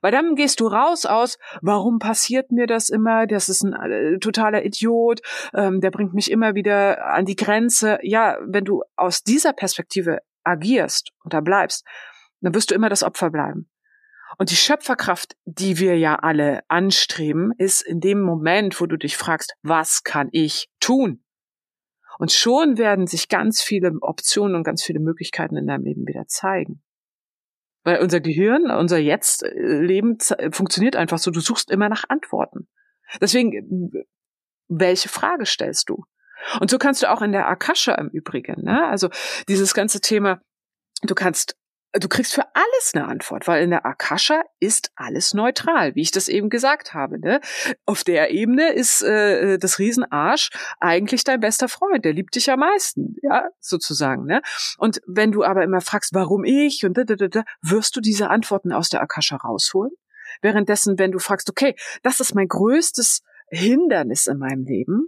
[0.01, 3.27] Weil dann gehst du raus aus, warum passiert mir das immer?
[3.27, 5.21] Das ist ein äh, totaler Idiot,
[5.53, 7.99] ähm, der bringt mich immer wieder an die Grenze.
[8.01, 11.85] Ja, wenn du aus dieser Perspektive agierst und da bleibst,
[12.39, 13.69] dann wirst du immer das Opfer bleiben.
[14.37, 19.17] Und die Schöpferkraft, die wir ja alle anstreben, ist in dem Moment, wo du dich
[19.17, 21.23] fragst, was kann ich tun?
[22.19, 26.27] Und schon werden sich ganz viele Optionen und ganz viele Möglichkeiten in deinem Leben wieder
[26.27, 26.81] zeigen.
[27.83, 30.17] Weil unser Gehirn, unser Jetzt-Leben
[30.51, 32.67] funktioniert einfach so, du suchst immer nach Antworten.
[33.19, 33.91] Deswegen,
[34.67, 36.05] welche Frage stellst du?
[36.59, 38.87] Und so kannst du auch in der Akasha im Übrigen, ne?
[38.87, 39.09] also
[39.47, 40.41] dieses ganze Thema,
[41.03, 41.55] du kannst
[41.93, 46.11] du kriegst für alles eine Antwort, weil in der Akasha ist alles neutral, wie ich
[46.11, 47.19] das eben gesagt habe.
[47.19, 47.41] Ne?
[47.85, 50.49] Auf der Ebene ist äh, das Riesenarsch
[50.79, 54.25] eigentlich dein bester Freund, der liebt dich am meisten, ja, sozusagen.
[54.25, 54.41] Ne?
[54.77, 58.01] Und wenn du aber immer fragst, warum ich und da, da, da, da, wirst du
[58.01, 59.91] diese Antworten aus der Akasha rausholen.
[60.41, 65.07] Währenddessen, wenn du fragst, okay, das ist mein größtes Hindernis in meinem Leben,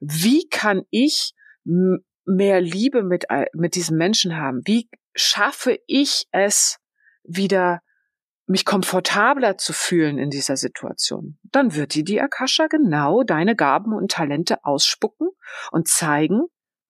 [0.00, 4.60] wie kann ich mehr Liebe mit, mit diesem Menschen haben?
[4.64, 6.78] Wie schaffe ich es
[7.22, 7.82] wieder,
[8.46, 11.38] mich komfortabler zu fühlen in dieser Situation?
[11.44, 15.28] Dann wird dir die Akasha genau deine Gaben und Talente ausspucken
[15.70, 16.42] und zeigen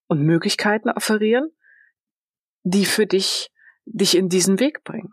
[0.09, 1.51] und Möglichkeiten offerieren,
[2.63, 3.51] die für dich,
[3.85, 5.13] dich in diesen Weg bringen.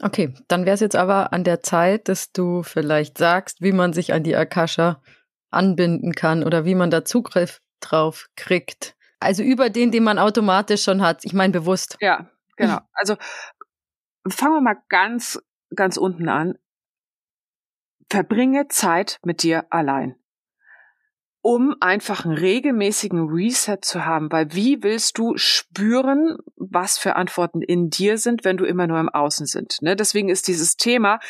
[0.00, 3.92] Okay, dann wäre es jetzt aber an der Zeit, dass du vielleicht sagst, wie man
[3.92, 5.02] sich an die Akasha
[5.50, 8.96] anbinden kann oder wie man da Zugriff drauf kriegt.
[9.20, 11.24] Also über den, den man automatisch schon hat.
[11.24, 11.96] Ich meine bewusst.
[12.00, 12.78] Ja, genau.
[12.92, 13.16] Also
[14.28, 15.40] fangen wir mal ganz,
[15.74, 16.58] ganz unten an.
[18.10, 20.17] Verbringe Zeit mit dir allein
[21.40, 27.62] um einfach einen regelmäßigen Reset zu haben, weil wie willst du spüren, was für Antworten
[27.62, 29.76] in dir sind, wenn du immer nur im Außen sind?
[29.80, 29.94] Ne?
[29.94, 31.20] Deswegen ist dieses Thema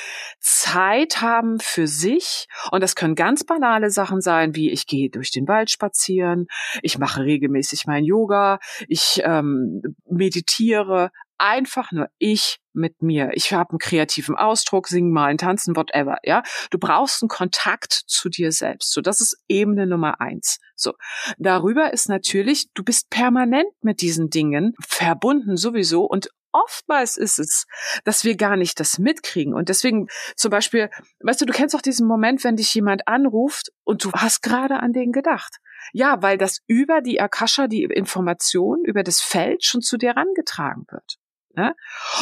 [0.40, 5.30] Zeit haben für sich und das können ganz banale Sachen sein, wie ich gehe durch
[5.30, 6.46] den Wald spazieren,
[6.82, 13.31] ich mache regelmäßig mein Yoga, ich ähm, meditiere, einfach nur ich mit mir.
[13.33, 16.42] Ich habe einen kreativen Ausdruck, singen, malen, tanzen, whatever, ja.
[16.70, 18.92] Du brauchst einen Kontakt zu dir selbst.
[18.92, 20.59] So, das ist Ebene Nummer eins.
[20.77, 20.94] So.
[21.38, 27.66] Darüber ist natürlich, du bist permanent mit diesen Dingen verbunden sowieso und oftmals ist es,
[28.05, 29.55] dass wir gar nicht das mitkriegen.
[29.55, 33.70] Und deswegen zum Beispiel, weißt du, du kennst auch diesen Moment, wenn dich jemand anruft
[33.85, 35.57] und du hast gerade an den gedacht.
[35.92, 40.85] Ja, weil das über die Akasha, die Information, über das Feld schon zu dir rangetragen
[40.90, 41.18] wird.
[41.58, 41.74] Ne?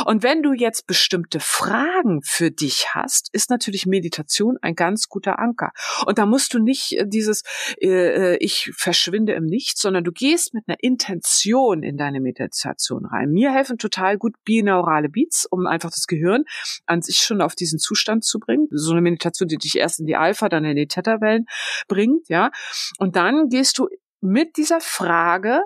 [0.06, 5.38] Und wenn du jetzt bestimmte Fragen für dich hast, ist natürlich Meditation ein ganz guter
[5.38, 5.72] Anker.
[6.06, 7.42] Und da musst du nicht äh, dieses
[7.82, 7.88] äh,
[8.32, 13.30] äh, ich verschwinde im Nichts, sondern du gehst mit einer Intention in deine Meditation rein.
[13.30, 16.44] Mir helfen total gut binaurale Beats, um einfach das Gehirn
[16.86, 18.68] an sich schon auf diesen Zustand zu bringen.
[18.70, 21.44] So eine Meditation, die dich erst in die Alpha, dann in die Theta-Wellen
[21.88, 22.50] bringt, ja.
[22.98, 23.88] Und dann gehst du
[24.22, 25.60] mit dieser Frage,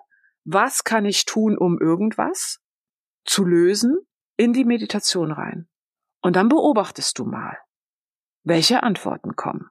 [0.45, 2.60] was kann ich tun, um irgendwas?
[3.31, 3.97] Zu lösen
[4.37, 5.69] in die Meditation rein.
[6.21, 7.57] Und dann beobachtest du mal,
[8.43, 9.69] welche Antworten kommen.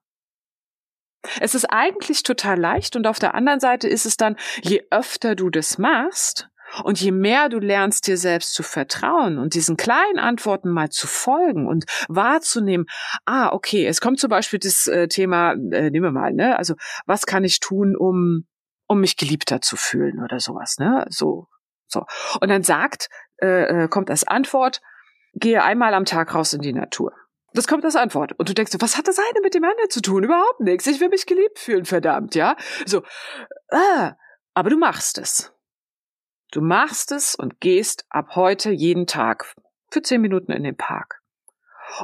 [1.42, 5.36] Es ist eigentlich total leicht und auf der anderen Seite ist es dann, je öfter
[5.36, 6.48] du das machst
[6.86, 11.08] und je mehr du lernst, dir selbst zu vertrauen und diesen kleinen Antworten mal zu
[11.08, 12.86] folgen und wahrzunehmen,
[13.26, 16.76] ah, okay, es kommt zum Beispiel das äh, Thema, äh, nehmen wir mal, ne, also
[17.06, 18.48] was kann ich tun, um,
[18.88, 21.48] um mich geliebter zu fühlen oder sowas, ne, so,
[21.88, 22.06] so.
[22.40, 23.10] Und dann sagt
[23.42, 24.82] äh, äh, kommt als Antwort,
[25.34, 27.14] gehe einmal am Tag raus in die Natur.
[27.54, 28.34] Das kommt als Antwort.
[28.38, 30.24] Und du denkst, was hat das eine mit dem anderen zu tun?
[30.24, 30.86] Überhaupt nichts.
[30.88, 32.56] Ich will mich geliebt fühlen, verdammt, ja?
[32.86, 33.04] So,
[33.72, 34.14] ah,
[34.54, 35.52] aber du machst es.
[36.52, 39.54] Du machst es und gehst ab heute jeden Tag
[39.92, 41.22] für zehn Minuten in den Park.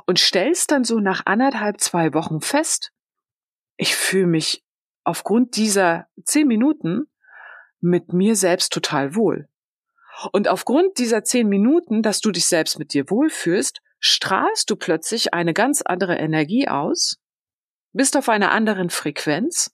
[0.08, 2.92] Und stellst dann so nach anderthalb, zwei Wochen fest,
[3.78, 4.64] ich fühle mich
[5.04, 7.08] aufgrund dieser zehn Minuten
[7.82, 9.48] mit mir selbst total wohl.
[10.32, 15.34] Und aufgrund dieser zehn Minuten, dass du dich selbst mit dir wohlfühlst, strahlst du plötzlich
[15.34, 17.18] eine ganz andere Energie aus,
[17.94, 19.72] bist auf einer anderen Frequenz,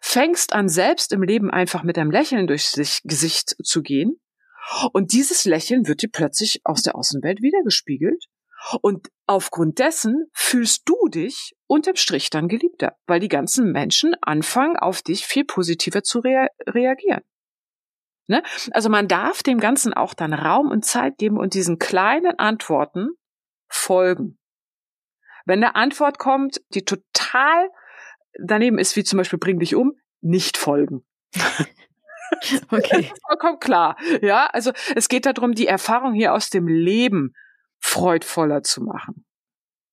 [0.00, 2.72] fängst an, selbst im Leben einfach mit einem Lächeln durchs
[3.04, 4.20] Gesicht zu gehen.
[4.92, 8.26] Und dieses Lächeln wird dir plötzlich aus der Außenwelt wiedergespiegelt.
[8.82, 14.76] Und aufgrund dessen fühlst du dich unterm Strich dann geliebter, weil die ganzen Menschen anfangen,
[14.76, 17.22] auf dich viel positiver zu rea reagieren.
[18.30, 18.44] Ne?
[18.70, 23.08] Also man darf dem Ganzen auch dann Raum und Zeit geben und diesen kleinen Antworten
[23.66, 24.38] folgen.
[25.46, 27.70] Wenn eine Antwort kommt, die total
[28.40, 31.04] daneben ist, wie zum Beispiel bring dich um, nicht folgen.
[32.70, 33.10] Okay.
[33.26, 33.96] Vollkommen klar.
[34.22, 37.34] Ja, also es geht darum, die Erfahrung hier aus dem Leben
[37.80, 39.26] freudvoller zu machen.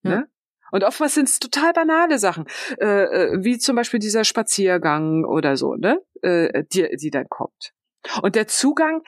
[0.04, 0.10] Ja.
[0.12, 0.30] Ne?
[0.72, 2.46] Und oftmals sind es total banale Sachen,
[2.80, 7.74] äh, äh, wie zum Beispiel dieser Spaziergang oder so, ne, äh, die, die dann kommt.
[8.22, 9.02] Und der Zugang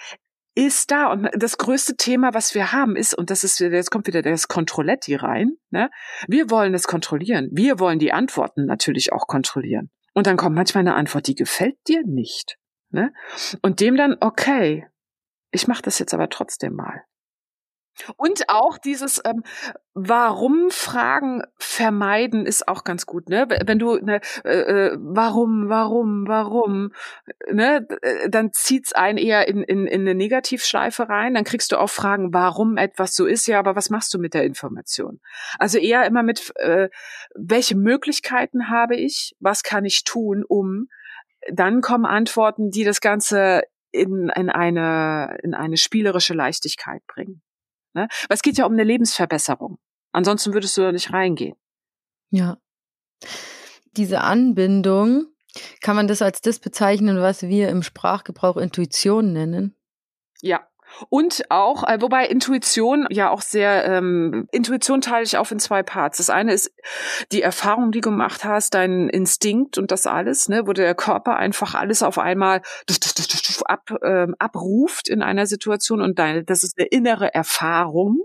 [0.55, 1.11] ist da.
[1.11, 4.47] Und das größte Thema, was wir haben, ist, und das ist, jetzt kommt wieder das
[4.47, 5.89] Kontrolletti rein, ne?
[6.27, 7.49] Wir wollen es kontrollieren.
[7.51, 9.89] Wir wollen die Antworten natürlich auch kontrollieren.
[10.13, 12.57] Und dann kommt manchmal eine Antwort, die gefällt dir nicht.
[12.91, 13.13] Ne?
[13.61, 14.87] Und dem dann, okay,
[15.51, 17.03] ich mache das jetzt aber trotzdem mal.
[18.17, 19.43] Und auch dieses ähm,
[19.93, 23.47] Warum-Fragen vermeiden ist auch ganz gut, ne?
[23.65, 26.93] Wenn du ne, äh, äh warum, warum, warum,
[27.51, 31.33] ne, äh, dann zieht's einen eher in, in, in eine Negativschleife rein.
[31.33, 33.47] Dann kriegst du auch Fragen, warum etwas so ist.
[33.47, 35.19] Ja, aber was machst du mit der Information?
[35.57, 36.89] Also eher immer mit, äh,
[37.35, 39.35] welche Möglichkeiten habe ich?
[39.39, 40.87] Was kann ich tun, um?
[41.51, 47.41] Dann kommen Antworten, die das Ganze in, in eine in eine spielerische Leichtigkeit bringen.
[47.93, 48.07] Ne?
[48.27, 49.79] Weil es geht ja um eine Lebensverbesserung.
[50.11, 51.55] Ansonsten würdest du da nicht reingehen.
[52.31, 52.57] Ja.
[53.97, 55.27] Diese Anbindung,
[55.81, 59.75] kann man das als das bezeichnen, was wir im Sprachgebrauch Intuition nennen?
[60.41, 60.68] Ja,
[61.09, 65.83] und auch, äh, wobei Intuition ja auch sehr, ähm, Intuition teile ich auf in zwei
[65.83, 66.17] Parts.
[66.17, 66.71] Das eine ist
[67.31, 71.37] die Erfahrung, die du gemacht hast, dein Instinkt und das alles, ne, wo der Körper
[71.37, 72.61] einfach alles auf einmal
[73.65, 78.23] ab, ähm, abruft in einer Situation und deine, das ist eine innere Erfahrung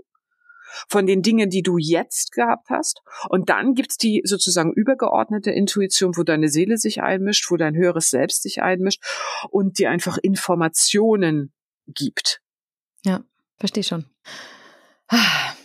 [0.89, 3.01] von den Dingen, die du jetzt gehabt hast.
[3.29, 8.09] Und dann gibt's die sozusagen übergeordnete Intuition, wo deine Seele sich einmischt, wo dein höheres
[8.09, 9.01] Selbst sich einmischt
[9.49, 11.53] und dir einfach Informationen
[11.87, 12.41] gibt.
[13.05, 13.21] Ja,
[13.57, 14.05] verstehe schon.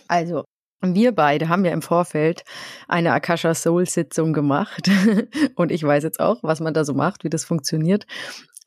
[0.07, 0.45] Also,
[0.81, 2.43] wir beide haben ja im Vorfeld
[2.87, 4.89] eine Akasha Soul Sitzung gemacht
[5.55, 8.05] und ich weiß jetzt auch, was man da so macht, wie das funktioniert.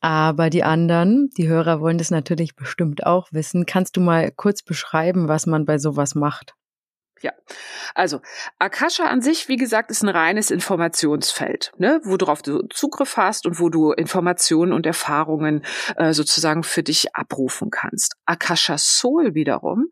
[0.01, 3.65] Aber die anderen, die Hörer wollen das natürlich bestimmt auch wissen.
[3.65, 6.53] Kannst du mal kurz beschreiben, was man bei sowas macht?
[7.21, 7.31] Ja,
[7.93, 8.19] also
[8.59, 13.59] Akasha an sich, wie gesagt, ist ein reines Informationsfeld, ne, worauf du Zugriff hast und
[13.59, 15.63] wo du Informationen und Erfahrungen
[15.95, 18.15] äh, sozusagen für dich abrufen kannst.
[18.25, 19.85] Akasha Soul wiederum,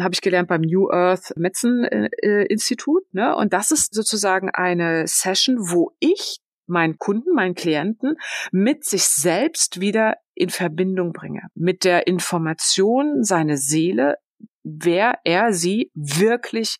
[0.00, 4.50] habe ich gelernt beim New Earth Medicine äh, äh, Institut, ne, und das ist sozusagen
[4.50, 6.38] eine Session, wo ich
[6.70, 8.14] meinen Kunden, meinen Klienten
[8.52, 14.16] mit sich selbst wieder in Verbindung bringe, mit der Information, seine Seele
[14.62, 16.76] wer er sie wirklich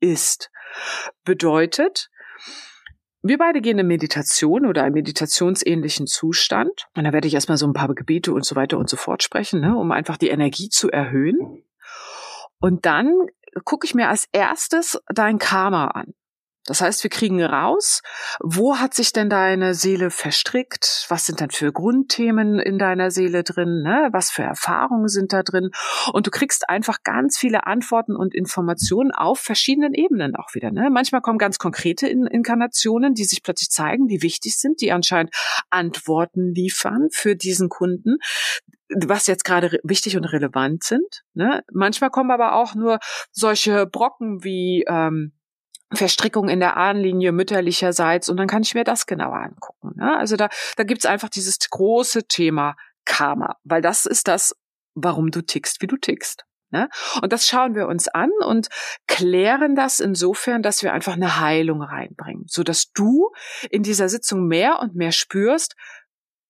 [0.00, 0.50] ist.
[1.24, 2.10] Bedeutet,
[3.22, 6.86] wir beide gehen in Meditation oder einen meditationsähnlichen Zustand.
[6.94, 9.22] Und da werde ich erstmal so ein paar Gebete und so weiter und so fort
[9.22, 11.64] sprechen, ne, um einfach die Energie zu erhöhen.
[12.60, 13.12] Und dann
[13.64, 16.14] gucke ich mir als erstes dein Karma an.
[16.66, 18.02] Das heißt, wir kriegen raus,
[18.40, 21.06] wo hat sich denn deine Seele verstrickt?
[21.08, 23.82] Was sind dann für Grundthemen in deiner Seele drin?
[23.82, 24.08] Ne?
[24.12, 25.70] Was für Erfahrungen sind da drin?
[26.12, 30.70] Und du kriegst einfach ganz viele Antworten und Informationen auf verschiedenen Ebenen auch wieder.
[30.72, 30.90] Ne?
[30.90, 35.34] Manchmal kommen ganz konkrete in Inkarnationen, die sich plötzlich zeigen, die wichtig sind, die anscheinend
[35.70, 38.18] Antworten liefern für diesen Kunden
[38.88, 41.24] was jetzt gerade wichtig und relevant sind.
[41.34, 41.64] Ne?
[41.72, 43.00] Manchmal kommen aber auch nur
[43.32, 45.32] solche Brocken wie ähm,
[45.92, 49.92] Verstrickung in der Ahnenlinie mütterlicherseits und dann kann ich mir das genauer angucken.
[49.96, 50.16] Ne?
[50.16, 54.54] Also da, da gibt's einfach dieses große Thema Karma, weil das ist das,
[54.94, 56.44] warum du tickst, wie du tickst.
[56.70, 56.88] Ne?
[57.22, 58.68] Und das schauen wir uns an und
[59.06, 63.30] klären das insofern, dass wir einfach eine Heilung reinbringen, so dass du
[63.70, 65.76] in dieser Sitzung mehr und mehr spürst,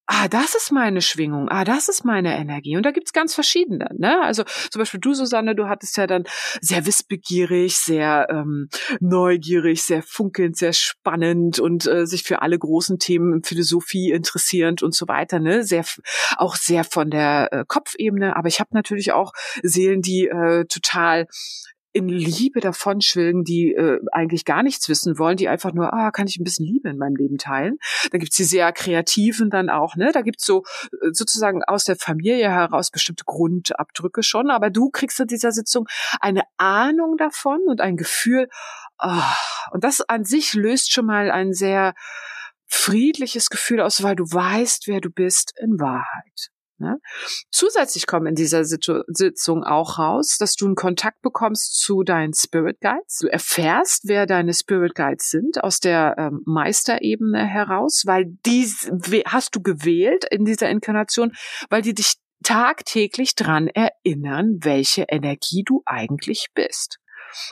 [0.06, 2.76] ah, das ist meine Schwingung, ah, das ist meine Energie.
[2.76, 3.88] Und da gibt's ganz verschiedene.
[3.96, 4.22] Ne?
[4.22, 6.24] Also zum Beispiel du, Susanne, du hattest ja dann
[6.60, 8.68] sehr wissbegierig, sehr ähm,
[9.00, 14.94] neugierig, sehr funkelnd, sehr spannend und äh, sich für alle großen Themen Philosophie interessierend und
[14.94, 15.40] so weiter.
[15.40, 15.64] Ne?
[15.64, 15.84] Sehr,
[16.36, 18.36] auch sehr von der äh, Kopfebene.
[18.36, 21.26] Aber ich habe natürlich auch Seelen, die äh, total
[21.96, 26.10] in Liebe davon schwilgen, die äh, eigentlich gar nichts wissen wollen, die einfach nur, ah,
[26.10, 27.78] kann ich ein bisschen Liebe in meinem Leben teilen.
[28.10, 30.10] Dann gibt's die sehr kreativen dann auch, ne?
[30.12, 35.18] Da gibt's so äh, sozusagen aus der Familie heraus bestimmte Grundabdrücke schon, aber du kriegst
[35.20, 35.86] in dieser Sitzung
[36.20, 38.48] eine Ahnung davon und ein Gefühl,
[39.02, 39.22] oh,
[39.70, 41.94] und das an sich löst schon mal ein sehr
[42.66, 46.50] friedliches Gefühl aus, weil du weißt, wer du bist in Wahrheit.
[46.78, 46.98] Ne?
[47.50, 52.80] Zusätzlich kommen in dieser Sitzung auch raus, dass du einen Kontakt bekommst zu deinen Spirit
[52.80, 53.18] Guides.
[53.20, 58.66] Du erfährst, wer deine Spirit Guides sind aus der ähm, Meisterebene heraus, weil die
[59.26, 61.32] hast du gewählt in dieser Inkarnation,
[61.70, 66.98] weil die dich tagtäglich dran erinnern, welche Energie du eigentlich bist.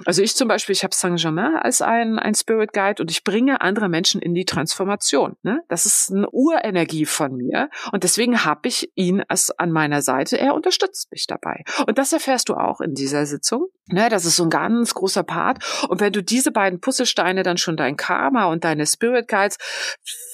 [0.05, 3.61] Also ich zum Beispiel, ich habe Saint-Germain als ein, ein Spirit Guide und ich bringe
[3.61, 5.37] andere Menschen in die Transformation.
[5.43, 5.63] Ne?
[5.69, 10.39] Das ist eine Urenergie von mir und deswegen habe ich ihn als an meiner Seite.
[10.39, 11.65] Er unterstützt mich dabei.
[11.87, 13.69] Und das erfährst du auch in dieser Sitzung.
[13.89, 14.09] Ne?
[14.09, 15.65] Das ist so ein ganz großer Part.
[15.89, 19.59] Und wenn du diese beiden Puzzlesteine dann schon dein Karma und deine Spirit Guides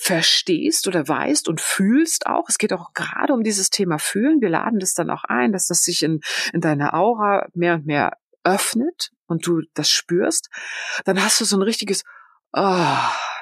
[0.01, 4.41] verstehst oder weißt und fühlst auch, es geht auch gerade um dieses Thema Fühlen.
[4.41, 6.21] Wir laden das dann auch ein, dass das sich in,
[6.53, 10.49] in deiner Aura mehr und mehr öffnet und du das spürst,
[11.05, 12.03] dann hast du so ein richtiges
[12.53, 12.87] oh,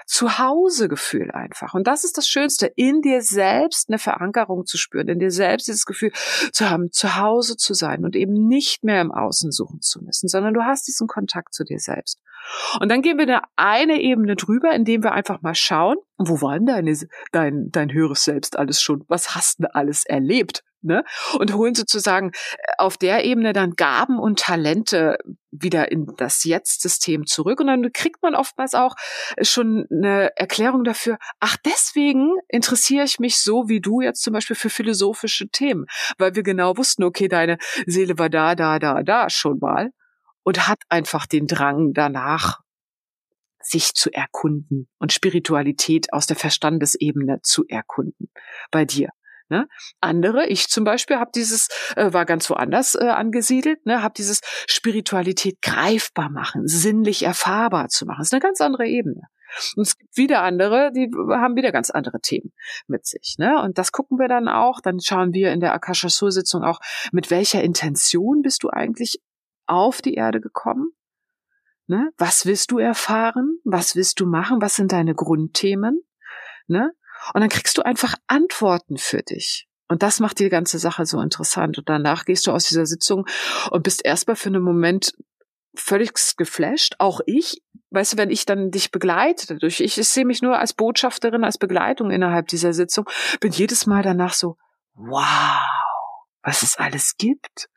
[0.08, 1.74] Zuhausegefühl einfach.
[1.74, 5.68] Und das ist das Schönste, in dir selbst eine Verankerung zu spüren, in dir selbst
[5.68, 6.12] dieses Gefühl
[6.50, 10.28] zu haben, zu Hause zu sein und eben nicht mehr im Außen suchen zu müssen,
[10.28, 12.20] sondern du hast diesen Kontakt zu dir selbst.
[12.80, 16.54] Und dann gehen wir eine, eine Ebene drüber, indem wir einfach mal schauen, wo war
[16.54, 16.96] denn deine,
[17.32, 19.04] dein, dein höheres Selbst alles schon?
[19.08, 20.64] Was hast du alles erlebt?
[20.80, 21.02] Ne?
[21.38, 25.18] Und holen sozusagen äh, auf der Ebene dann Gaben und Talente
[25.50, 27.60] wieder in das Jetzt-System zurück.
[27.60, 28.94] Und dann kriegt man oftmals auch
[29.42, 34.56] schon eine Erklärung dafür, ach, deswegen interessiere ich mich so wie du jetzt zum Beispiel
[34.56, 35.86] für philosophische Themen,
[36.18, 39.90] weil wir genau wussten, okay, deine Seele war da, da, da, da schon mal
[40.42, 42.60] und hat einfach den Drang danach,
[43.60, 48.30] sich zu erkunden und Spiritualität aus der Verstandesebene zu erkunden
[48.70, 49.10] bei dir.
[49.48, 49.66] Ne?
[50.00, 54.40] Andere, ich zum Beispiel, habe dieses, äh, war ganz woanders äh, angesiedelt, ne, habe dieses
[54.66, 58.18] Spiritualität greifbar machen, sinnlich erfahrbar zu machen.
[58.18, 59.22] Das ist eine ganz andere Ebene.
[59.76, 62.52] Und es gibt wieder andere, die haben wieder ganz andere Themen
[62.86, 63.36] mit sich.
[63.38, 63.60] Ne?
[63.62, 64.80] Und das gucken wir dann auch.
[64.80, 66.80] Dann schauen wir in der Akasha Sitzung auch,
[67.12, 69.22] mit welcher Intention bist du eigentlich
[69.66, 70.90] auf die Erde gekommen?
[71.86, 72.10] Ne?
[72.18, 73.58] Was willst du erfahren?
[73.64, 74.60] Was willst du machen?
[74.60, 76.02] Was sind deine Grundthemen?
[76.66, 76.92] Ne?
[77.34, 79.68] Und dann kriegst du einfach Antworten für dich.
[79.88, 81.78] Und das macht die ganze Sache so interessant.
[81.78, 83.26] Und danach gehst du aus dieser Sitzung
[83.70, 85.12] und bist erstmal für einen Moment
[85.74, 86.96] völlig geflasht.
[86.98, 90.58] Auch ich, weißt du, wenn ich dann dich begleite, dadurch, ich, ich sehe mich nur
[90.58, 93.08] als Botschafterin, als Begleitung innerhalb dieser Sitzung,
[93.40, 94.56] bin jedes Mal danach so,
[94.94, 95.62] wow,
[96.42, 97.68] was es alles gibt.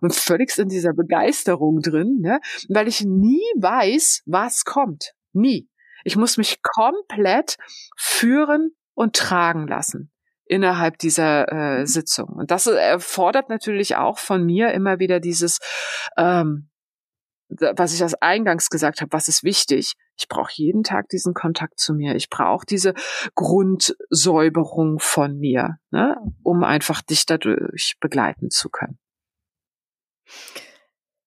[0.00, 2.40] Und völlig in dieser Begeisterung drin, ne?
[2.68, 5.12] weil ich nie weiß, was kommt.
[5.32, 5.68] Nie.
[6.04, 7.56] Ich muss mich komplett
[7.96, 10.12] führen und tragen lassen
[10.44, 11.50] innerhalb dieser
[11.80, 12.28] äh, Sitzung.
[12.28, 15.60] Und das erfordert natürlich auch von mir immer wieder dieses,
[16.16, 16.68] ähm,
[17.48, 19.94] was ich als eingangs gesagt habe, was ist wichtig?
[20.18, 22.14] Ich brauche jeden Tag diesen Kontakt zu mir.
[22.16, 22.94] Ich brauche diese
[23.34, 28.98] Grundsäuberung von mir, ne, um einfach dich dadurch begleiten zu können.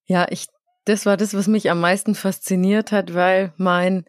[0.05, 0.47] Ja, ich,
[0.85, 4.05] das war das, was mich am meisten fasziniert hat, weil mein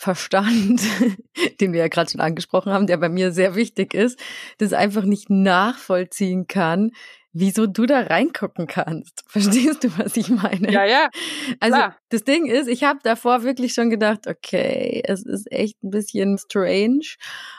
[0.00, 0.80] Verstand,
[1.60, 4.18] den wir ja gerade schon angesprochen haben, der bei mir sehr wichtig ist,
[4.58, 6.92] das einfach nicht nachvollziehen kann,
[7.38, 9.24] wieso du da reingucken kannst.
[9.28, 10.72] Verstehst du, was ich meine?
[10.72, 11.08] Ja, ja.
[11.60, 11.96] Also klar.
[12.08, 16.38] das Ding ist, ich habe davor wirklich schon gedacht, okay, es ist echt ein bisschen
[16.38, 17.16] strange.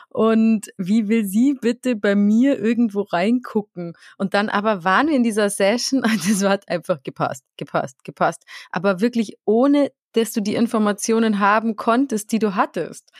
[0.08, 3.94] Und wie will sie bitte bei mir irgendwo reingucken?
[4.18, 8.44] Und dann aber waren wir in dieser Session und es hat einfach gepasst, gepasst, gepasst.
[8.70, 13.10] Aber wirklich ohne dass du die Informationen haben konntest, die du hattest.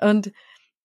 [0.00, 0.30] Und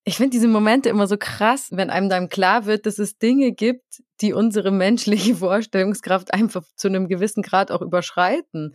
[0.10, 3.51] ich finde diese Momente immer so krass, wenn einem dann klar wird, dass es Dinge
[3.51, 8.74] gibt, die unsere menschliche Vorstellungskraft einfach zu einem gewissen Grad auch überschreiten.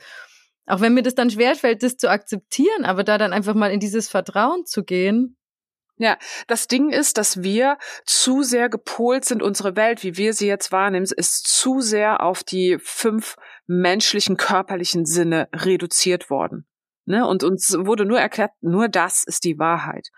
[0.64, 3.80] Auch wenn mir das dann schwerfällt, das zu akzeptieren, aber da dann einfach mal in
[3.80, 5.37] dieses Vertrauen zu gehen,
[5.97, 10.47] ja, das Ding ist, dass wir zu sehr gepolt sind, unsere Welt, wie wir sie
[10.47, 13.35] jetzt wahrnehmen, ist zu sehr auf die fünf
[13.66, 16.64] menschlichen, körperlichen Sinne reduziert worden.
[17.07, 17.27] Ne?
[17.27, 20.09] Und uns wurde nur erklärt, nur das ist die Wahrheit.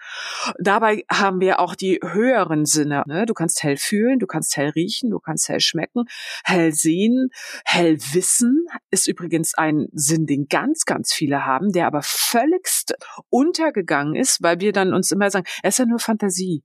[0.59, 3.03] Dabei haben wir auch die höheren Sinne.
[3.07, 3.26] Ne?
[3.26, 6.05] Du kannst hell fühlen, du kannst hell riechen, du kannst hell schmecken,
[6.45, 7.30] hell sehen,
[7.64, 12.95] hell wissen ist übrigens ein Sinn, den ganz, ganz viele haben, der aber völligst
[13.30, 16.62] untergegangen ist, weil wir dann uns immer sagen, es ist ja nur Fantasie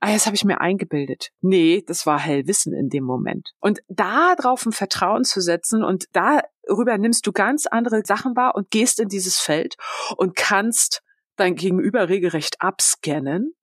[0.00, 1.30] ah, das habe ich mir eingebildet.
[1.40, 3.50] Nee, das war Hellwissen in dem Moment.
[3.60, 8.54] Und da drauf ein Vertrauen zu setzen und darüber nimmst du ganz andere Sachen wahr
[8.54, 9.76] und gehst in dieses Feld
[10.16, 11.02] und kannst
[11.36, 13.54] dein Gegenüber regelrecht abscannen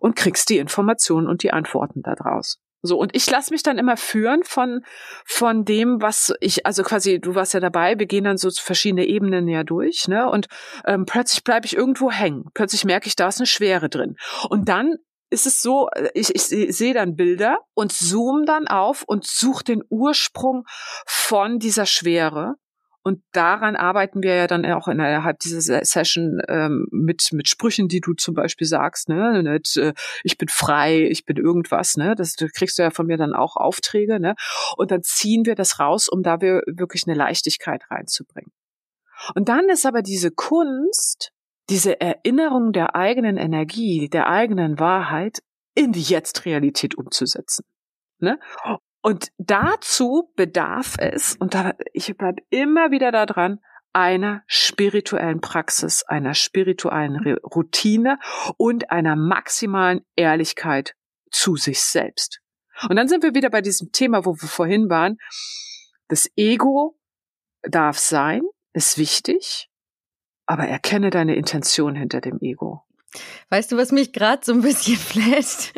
[0.00, 2.58] und kriegst die Informationen und die Antworten daraus.
[2.82, 4.82] So, und ich lasse mich dann immer führen von,
[5.26, 9.04] von dem, was ich, also quasi, du warst ja dabei, wir gehen dann so verschiedene
[9.04, 10.30] Ebenen ja durch, ne?
[10.30, 10.46] Und
[10.86, 12.44] ähm, plötzlich bleibe ich irgendwo hängen.
[12.54, 14.16] Plötzlich merke ich, da ist eine Schwere drin.
[14.48, 14.96] Und dann
[15.30, 19.64] ist es so, äh, ich, ich sehe dann Bilder und zoome dann auf und suche
[19.64, 20.64] den Ursprung
[21.06, 22.56] von dieser Schwere.
[23.02, 28.02] Und daran arbeiten wir ja dann auch innerhalb dieser Session ähm, mit mit Sprüchen, die
[28.02, 32.34] du zum Beispiel sagst, ne, nicht, äh, ich bin frei, ich bin irgendwas, ne, das,
[32.34, 34.34] das kriegst du ja von mir dann auch Aufträge, ne,
[34.76, 38.52] und dann ziehen wir das raus, um da wir wirklich eine Leichtigkeit reinzubringen.
[39.34, 41.32] Und dann ist aber diese Kunst,
[41.70, 45.42] diese Erinnerung der eigenen Energie, der eigenen Wahrheit
[45.74, 47.64] in die Jetzt-Realität umzusetzen.
[48.18, 48.38] Ne?
[49.02, 53.60] Und dazu bedarf es, und da, ich bleibe immer wieder da dran,
[53.92, 58.18] einer spirituellen Praxis, einer spirituellen Routine
[58.56, 60.94] und einer maximalen Ehrlichkeit
[61.30, 62.40] zu sich selbst.
[62.88, 65.18] Und dann sind wir wieder bei diesem Thema, wo wir vorhin waren.
[66.08, 66.98] Das Ego
[67.62, 68.42] darf sein,
[68.72, 69.69] ist wichtig,
[70.50, 72.82] aber erkenne deine Intention hinter dem Ego.
[73.50, 75.74] Weißt du, was mich gerade so ein bisschen flasht?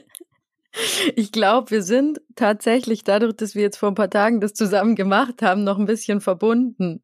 [1.14, 4.97] Ich glaube, wir sind tatsächlich dadurch, dass wir jetzt vor ein paar Tagen das zusammen
[4.97, 7.03] gemacht haben, noch ein bisschen verbunden.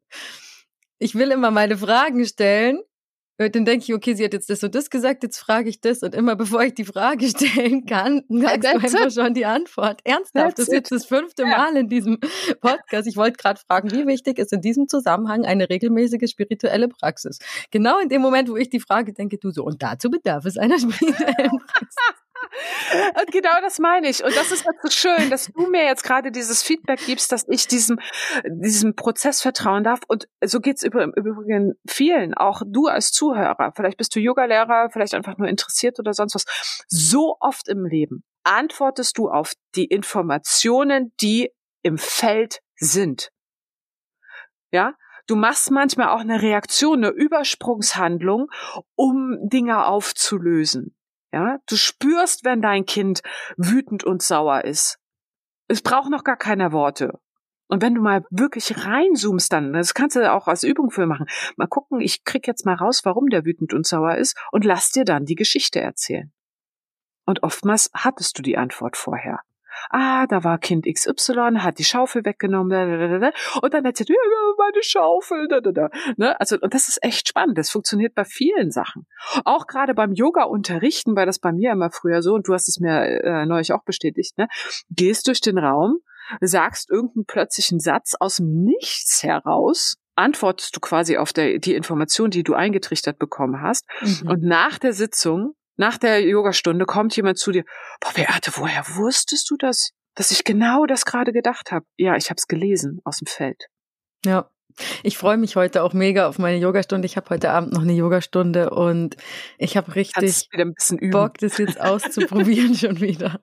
[0.97, 2.81] Ich will immer meine Fragen stellen
[3.47, 6.03] dann denke ich, okay, sie hat jetzt das und das gesagt, jetzt frage ich das.
[6.03, 9.13] Und immer bevor ich die Frage stellen kann, sagst du einfach it.
[9.13, 10.01] schon die Antwort.
[10.03, 11.57] Ernsthaft, That's das ist jetzt das fünfte yeah.
[11.57, 12.19] Mal in diesem
[12.61, 13.07] Podcast.
[13.07, 17.39] Ich wollte gerade fragen, wie wichtig ist in diesem Zusammenhang eine regelmäßige spirituelle Praxis?
[17.71, 20.57] Genau in dem Moment, wo ich die Frage denke, du so, und dazu bedarf es
[20.57, 21.95] einer spirituellen Praxis.
[23.19, 24.23] Und genau das meine ich.
[24.23, 27.45] Und das ist jetzt so schön, dass du mir jetzt gerade dieses Feedback gibst, dass
[27.47, 27.99] ich diesem,
[28.45, 29.99] diesem Prozess vertrauen darf.
[30.07, 33.71] Und so geht's über, übrigens vielen, auch du als Zuhörer.
[33.75, 36.45] Vielleicht bist du Yogalehrer, vielleicht einfach nur interessiert oder sonst was.
[36.87, 43.29] So oft im Leben antwortest du auf die Informationen, die im Feld sind.
[44.71, 44.95] Ja,
[45.29, 48.49] Du machst manchmal auch eine Reaktion, eine Übersprungshandlung,
[48.95, 50.95] um Dinge aufzulösen.
[51.31, 53.21] Ja, du spürst, wenn dein Kind
[53.57, 54.97] wütend und sauer ist.
[55.67, 57.19] Es braucht noch gar keine Worte.
[57.67, 61.27] Und wenn du mal wirklich reinzoomst dann, das kannst du auch als Übung für machen,
[61.55, 64.89] mal gucken, ich krieg jetzt mal raus, warum der wütend und sauer ist und lass
[64.89, 66.31] dir dann die Geschichte erzählen.
[67.25, 69.41] Und oftmals hattest du die Antwort vorher
[69.89, 74.15] ah, da war Kind XY, hat die Schaufel weggenommen, und dann erzählt, ja,
[74.57, 75.89] meine Schaufel, da, da, da.
[76.17, 76.39] Ne?
[76.39, 77.57] Also, und das ist echt spannend.
[77.57, 79.05] Das funktioniert bei vielen Sachen.
[79.45, 82.79] Auch gerade beim Yoga-Unterrichten, weil das bei mir immer früher so, und du hast es
[82.79, 84.47] mir äh, neulich auch bestätigt, ne?
[84.89, 85.99] gehst durch den Raum,
[86.41, 92.29] sagst irgendeinen plötzlichen Satz aus dem Nichts heraus, antwortest du quasi auf der, die Information,
[92.29, 93.85] die du eingetrichtert bekommen hast.
[94.01, 94.29] Mhm.
[94.29, 97.63] Und nach der Sitzung nach der Yogastunde kommt jemand zu dir,
[98.01, 99.91] boah, Beate, woher wusstest du das?
[100.15, 101.85] Dass ich genau das gerade gedacht habe.
[101.97, 103.67] Ja, ich habe es gelesen aus dem Feld.
[104.25, 104.49] Ja.
[105.03, 107.05] Ich freue mich heute auch mega auf meine Yogastunde.
[107.05, 109.15] Ich habe heute Abend noch eine Yogastunde und
[109.57, 110.49] ich habe richtig
[111.11, 113.39] Bock, das jetzt auszuprobieren schon wieder.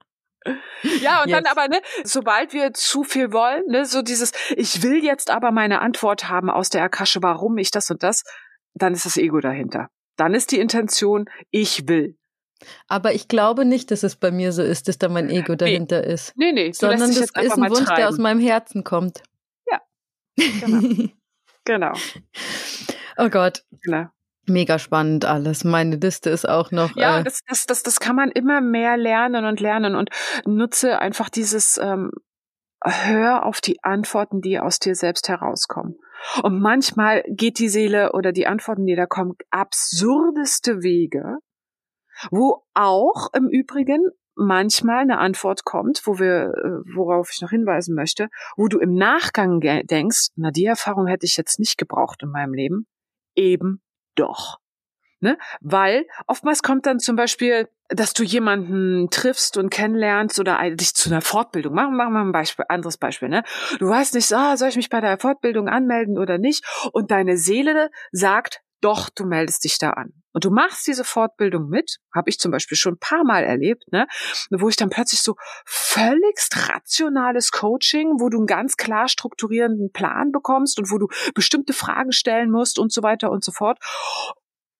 [1.00, 1.42] Ja, und yes.
[1.42, 5.50] dann aber, ne, sobald wir zu viel wollen, ne, so dieses, ich will jetzt aber
[5.50, 8.22] meine Antwort haben aus der Akasche, warum ich das und das,
[8.74, 9.88] dann ist das Ego dahinter.
[10.16, 12.16] Dann ist die Intention, ich will.
[12.88, 16.00] Aber ich glaube nicht, dass es bei mir so ist, dass da mein Ego dahinter
[16.00, 16.12] nee.
[16.12, 16.32] ist.
[16.36, 17.96] Nee, nee, sondern das ist ein Wunsch, treiben.
[17.96, 19.22] der aus meinem Herzen kommt.
[19.70, 19.80] Ja.
[20.36, 21.08] Genau.
[21.64, 21.92] genau.
[23.18, 23.64] Oh Gott.
[23.82, 24.08] Genau.
[24.44, 25.64] Mega spannend alles.
[25.64, 26.94] Meine Liste ist auch noch.
[26.96, 30.10] Ja, äh, das, das, das, das kann man immer mehr lernen und lernen und
[30.44, 32.10] nutze einfach dieses ähm,
[32.84, 35.96] Hör auf die Antworten, die aus dir selbst herauskommen.
[36.42, 41.38] Und manchmal geht die Seele oder die Antworten, die da kommen, absurdeste Wege
[42.30, 47.94] wo auch im Übrigen manchmal eine Antwort kommt, wo wir, äh, worauf ich noch hinweisen
[47.94, 52.30] möchte, wo du im Nachgang denkst, na, die Erfahrung hätte ich jetzt nicht gebraucht in
[52.30, 52.86] meinem Leben.
[53.34, 53.82] Eben
[54.14, 54.58] doch.
[55.20, 55.38] Ne?
[55.60, 61.08] Weil oftmals kommt dann zum Beispiel, dass du jemanden triffst und kennenlernst oder dich zu
[61.08, 61.74] einer Fortbildung.
[61.74, 63.30] Machen wir mal ein Beispiel, anderes Beispiel.
[63.30, 63.42] Ne?
[63.78, 66.64] Du weißt nicht, ah, soll ich mich bei der Fortbildung anmelden oder nicht?
[66.92, 70.12] Und deine Seele sagt, doch, du meldest dich da an.
[70.32, 73.84] Und du machst diese Fortbildung mit, habe ich zum Beispiel schon ein paar Mal erlebt,
[73.90, 74.06] ne,
[74.50, 80.32] wo ich dann plötzlich so völligst rationales Coaching, wo du einen ganz klar strukturierenden Plan
[80.32, 83.78] bekommst und wo du bestimmte Fragen stellen musst und so weiter und so fort.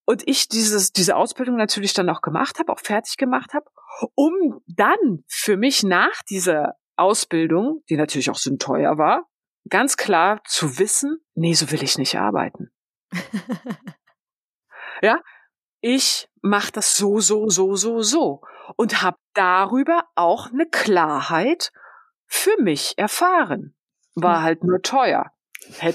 [0.04, 3.64] Und ich dieses, diese Ausbildung natürlich dann auch gemacht habe, auch fertig gemacht habe,
[4.14, 9.26] um dann für mich nach dieser Ausbildung, die natürlich auch so teuer war,
[9.68, 12.70] ganz klar zu wissen, nee, so will ich nicht arbeiten.
[15.02, 15.20] ja,
[15.80, 18.40] ich mache das so, so, so, so, so
[18.76, 21.72] und habe darüber auch eine Klarheit
[22.26, 23.74] für mich erfahren.
[24.14, 25.30] War halt nur teuer.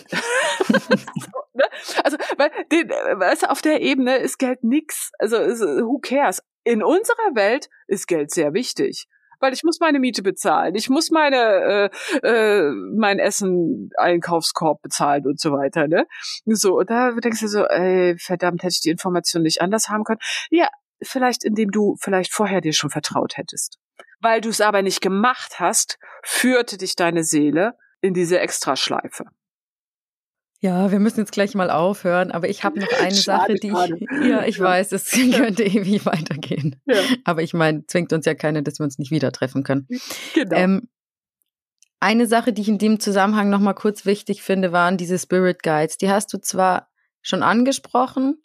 [1.54, 1.66] Ne?
[2.06, 5.12] also, weil den, weißt auf der Ebene ist Geld nix.
[5.20, 6.42] Also, who cares?
[6.64, 9.10] In unserer Welt ist Geld sehr wichtig
[9.42, 11.90] weil ich muss meine Miete bezahlen, ich muss meine
[12.24, 16.06] äh, äh, mein Essen Einkaufskorb bezahlen und so weiter, ne?
[16.46, 20.04] So und da denkst du so, ey, verdammt, hätte ich die Information nicht anders haben
[20.04, 20.20] können.
[20.50, 20.70] Ja,
[21.02, 23.78] vielleicht indem du vielleicht vorher dir schon vertraut hättest.
[24.20, 29.26] Weil du es aber nicht gemacht hast, führte dich deine Seele in diese Extraschleife.
[30.64, 33.70] Ja, wir müssen jetzt gleich mal aufhören, aber ich habe noch eine schade, Sache, die
[33.70, 34.64] ich, ja, ich ja.
[34.64, 36.80] weiß, es könnte ewig weitergehen.
[36.86, 37.02] Ja.
[37.26, 39.88] Aber ich meine, zwingt uns ja keine, dass wir uns nicht wieder treffen können.
[40.36, 40.56] Genau.
[40.56, 40.88] Ähm,
[42.00, 45.64] eine Sache, die ich in dem Zusammenhang noch mal kurz wichtig finde, waren diese Spirit
[45.64, 45.98] Guides.
[45.98, 46.90] Die hast du zwar
[47.22, 48.42] schon angesprochen,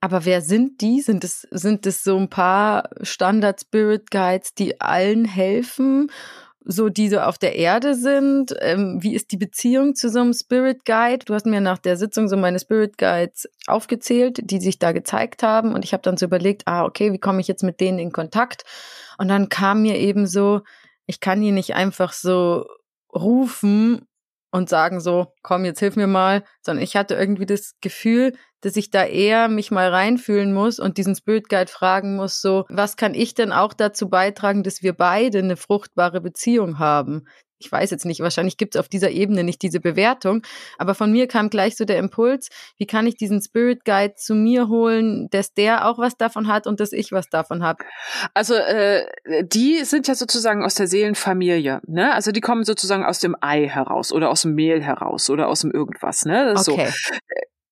[0.00, 1.00] aber wer sind die?
[1.00, 6.10] Sind es, sind es so ein paar Standard Spirit Guides, die allen helfen?
[6.64, 8.54] So die so auf der Erde sind.
[8.60, 11.24] Ähm, wie ist die Beziehung zu so einem Spirit Guide?
[11.24, 15.42] Du hast mir nach der Sitzung so meine Spirit Guides aufgezählt, die sich da gezeigt
[15.42, 15.74] haben.
[15.74, 18.12] Und ich habe dann so überlegt, ah, okay, wie komme ich jetzt mit denen in
[18.12, 18.64] Kontakt?
[19.18, 20.60] Und dann kam mir eben so,
[21.06, 22.66] ich kann die nicht einfach so
[23.14, 24.06] rufen
[24.50, 28.76] und sagen so, komm, jetzt hilf mir mal, sondern ich hatte irgendwie das Gefühl, dass
[28.76, 32.96] ich da eher mich mal reinfühlen muss und diesen Spirit Guide fragen muss, so, was
[32.96, 37.26] kann ich denn auch dazu beitragen, dass wir beide eine fruchtbare Beziehung haben?
[37.60, 40.42] Ich weiß jetzt nicht, wahrscheinlich gibt es auf dieser Ebene nicht diese Bewertung,
[40.78, 42.48] aber von mir kam gleich so der Impuls,
[42.78, 46.66] wie kann ich diesen Spirit Guide zu mir holen, dass der auch was davon hat
[46.66, 47.84] und dass ich was davon habe.
[48.34, 49.06] Also äh,
[49.44, 52.12] die sind ja sozusagen aus der Seelenfamilie, ne?
[52.14, 55.60] Also die kommen sozusagen aus dem Ei heraus oder aus dem Mehl heraus oder aus
[55.60, 56.54] dem irgendwas, ne?
[56.56, 56.88] okay.
[56.88, 57.10] So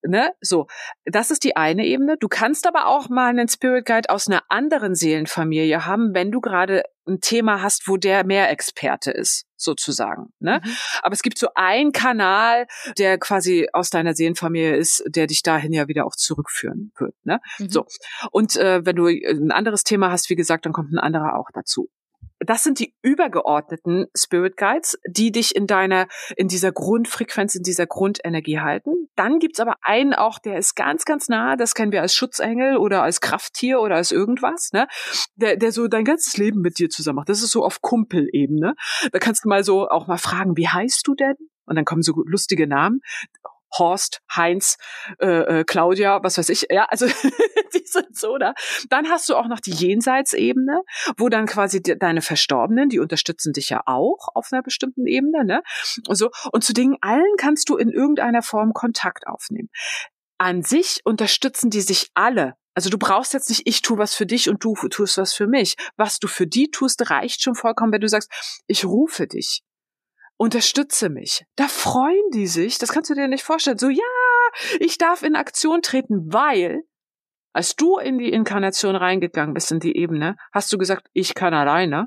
[0.02, 0.66] ne, so.
[1.04, 2.16] Das ist die eine Ebene.
[2.18, 6.40] Du kannst aber auch mal einen Spirit Guide aus einer anderen Seelenfamilie haben, wenn du
[6.40, 10.32] gerade ein Thema hast, wo der mehr Experte ist, sozusagen.
[10.40, 10.60] Ne?
[10.62, 10.70] Mhm.
[11.02, 12.66] Aber es gibt so einen Kanal,
[12.98, 17.14] der quasi aus deiner Seelenfamilie ist, der dich dahin ja wieder auch zurückführen wird.
[17.24, 17.40] Ne?
[17.58, 17.70] Mhm.
[17.70, 17.86] So.
[18.30, 21.48] Und äh, wenn du ein anderes Thema hast, wie gesagt, dann kommt ein anderer auch
[21.52, 21.88] dazu
[22.40, 27.86] das sind die übergeordneten Spirit Guides, die dich in deiner, in dieser Grundfrequenz, in dieser
[27.86, 29.08] Grundenergie halten.
[29.16, 32.76] Dann gibt's aber einen auch, der ist ganz, ganz nah, das kennen wir als Schutzengel
[32.76, 34.86] oder als Krafttier oder als irgendwas, ne?
[35.36, 37.28] Der, der so dein ganzes Leben mit dir zusammen macht.
[37.28, 38.74] Das ist so auf Kumpelebene.
[39.12, 41.34] Da kannst du mal so auch mal fragen, wie heißt du denn?
[41.66, 43.00] Und dann kommen so lustige Namen.
[43.76, 44.78] Horst, Heinz,
[45.20, 47.06] äh, äh, Claudia, was weiß ich, ja, also
[47.74, 48.54] die sind so da.
[48.88, 50.82] Dann hast du auch noch die Jenseitsebene,
[51.16, 55.44] wo dann quasi de deine Verstorbenen, die unterstützen dich ja auch auf einer bestimmten Ebene,
[55.44, 55.62] ne?
[56.06, 59.70] Und so und zu Dingen allen kannst du in irgendeiner Form Kontakt aufnehmen.
[60.38, 64.24] An sich unterstützen die sich alle also du brauchst jetzt nicht, ich tue was für
[64.24, 65.74] dich und du tust was für mich.
[65.96, 68.30] Was du für die tust, reicht schon vollkommen, wenn du sagst,
[68.68, 69.64] ich rufe dich
[70.38, 71.44] unterstütze mich.
[71.56, 73.76] Da freuen die sich, das kannst du dir nicht vorstellen.
[73.76, 74.02] So, ja,
[74.80, 76.84] ich darf in Aktion treten, weil
[77.52, 81.54] als du in die Inkarnation reingegangen bist, in die Ebene, hast du gesagt, ich kann
[81.54, 82.06] alleine.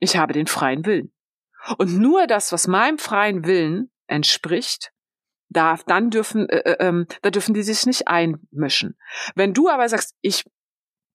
[0.00, 1.12] Ich habe den freien Willen.
[1.78, 4.90] Und nur das, was meinem freien Willen entspricht,
[5.48, 8.98] darf, dann dürfen, äh, äh, ähm, da dürfen die sich nicht einmischen.
[9.34, 10.44] Wenn du aber sagst, ich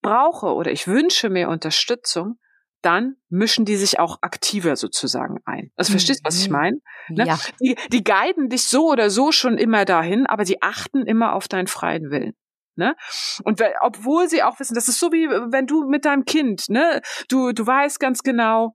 [0.02, 2.40] brauche oder ich wünsche mir Unterstützung,
[2.82, 5.72] dann mischen die sich auch aktiver sozusagen ein.
[5.76, 6.56] Also verstehst du, was ich mhm.
[6.56, 6.82] meine?
[7.10, 7.28] Ne?
[7.28, 7.40] Ja.
[7.62, 11.48] Die, die guiden dich so oder so schon immer dahin, aber sie achten immer auf
[11.48, 12.34] deinen freien Willen.
[12.76, 12.96] Ne?
[13.44, 17.02] Und obwohl sie auch wissen, das ist so wie wenn du mit deinem Kind, ne,
[17.28, 18.74] du du weißt ganz genau,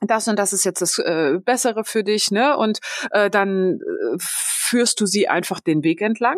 [0.00, 2.56] das und das ist jetzt das äh, Bessere für dich, ne?
[2.56, 2.78] Und
[3.10, 6.36] äh, dann äh, führst du sie einfach den Weg entlang,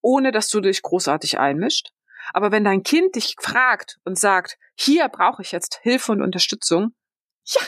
[0.00, 1.90] ohne dass du dich großartig einmischt.
[2.32, 6.94] Aber wenn dein Kind dich fragt und sagt, hier brauche ich jetzt Hilfe und Unterstützung,
[7.46, 7.62] ja.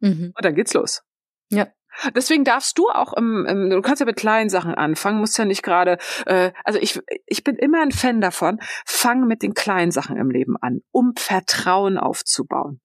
[0.00, 0.32] Mhm.
[0.36, 1.02] Und dann geht's los.
[1.50, 1.68] Ja.
[2.14, 5.44] Deswegen darfst du auch im, im, du kannst ja mit kleinen Sachen anfangen, musst ja
[5.44, 9.90] nicht gerade, äh, also ich, ich bin immer ein Fan davon, fang mit den kleinen
[9.90, 12.80] Sachen im Leben an, um Vertrauen aufzubauen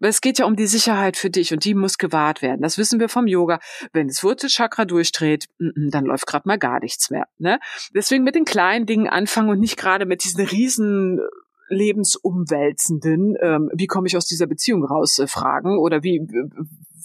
[0.00, 2.62] es geht ja um die Sicherheit für dich und die muss gewahrt werden.
[2.62, 3.60] Das wissen wir vom Yoga.
[3.92, 7.26] Wenn das Wurzelchakra durchdreht, dann läuft gerade mal gar nichts mehr.
[7.38, 7.58] Ne?
[7.94, 11.20] Deswegen mit den kleinen Dingen anfangen und nicht gerade mit diesen riesen
[11.68, 16.20] lebensumwälzenden, ähm, wie komme ich aus dieser Beziehung raus, äh, fragen oder wie,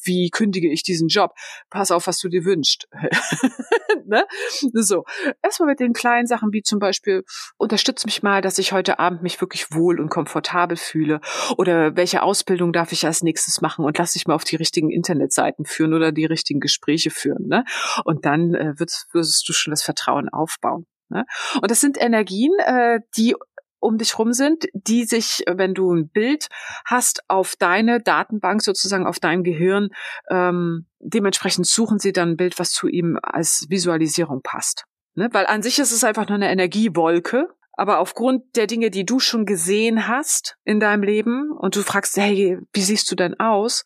[0.03, 1.33] wie kündige ich diesen Job?
[1.69, 2.87] Pass auf, was du dir wünschst.
[4.05, 4.25] ne?
[4.73, 5.03] So.
[5.41, 7.23] Erstmal mit den kleinen Sachen, wie zum Beispiel,
[7.57, 11.21] unterstütz mich mal, dass ich heute Abend mich wirklich wohl und komfortabel fühle.
[11.57, 14.89] Oder welche Ausbildung darf ich als nächstes machen und lass dich mal auf die richtigen
[14.89, 17.47] Internetseiten führen oder die richtigen Gespräche führen.
[17.47, 17.63] Ne?
[18.05, 20.85] Und dann äh, wirst, wirst du schon das Vertrauen aufbauen.
[21.09, 21.25] Ne?
[21.61, 23.35] Und das sind Energien, äh, die
[23.81, 26.47] um dich rum sind, die sich, wenn du ein Bild
[26.85, 29.89] hast, auf deine Datenbank sozusagen auf deinem Gehirn,
[30.29, 34.85] ähm, dementsprechend suchen sie dann ein Bild, was zu ihm als Visualisierung passt.
[35.15, 35.29] Ne?
[35.31, 39.19] Weil an sich ist es einfach nur eine Energiewolke, aber aufgrund der Dinge, die du
[39.19, 43.83] schon gesehen hast in deinem Leben und du fragst, hey, wie siehst du denn aus,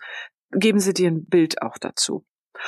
[0.51, 2.25] geben sie dir ein Bild auch dazu.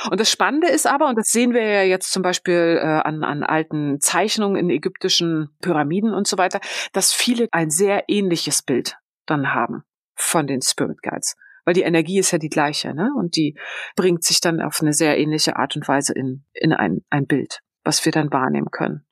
[0.10, 3.24] Und das Spannende ist aber, und das sehen wir ja jetzt zum Beispiel äh, an,
[3.24, 6.60] an alten Zeichnungen in ägyptischen Pyramiden und so weiter,
[6.94, 9.84] dass viele ein sehr ähnliches Bild dann haben
[10.16, 11.36] von den Spirit Guides.
[11.66, 13.12] Weil die Energie ist ja die gleiche, ne?
[13.18, 13.58] Und die
[13.96, 17.60] bringt sich dann auf eine sehr ähnliche Art und Weise in, in ein, ein Bild,
[17.84, 19.06] was wir dann wahrnehmen können.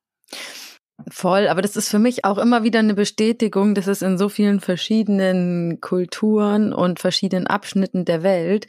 [1.09, 4.30] Voll, aber das ist für mich auch immer wieder eine Bestätigung, dass es in so
[4.30, 8.67] vielen verschiedenen Kulturen und verschiedenen Abschnitten der Welt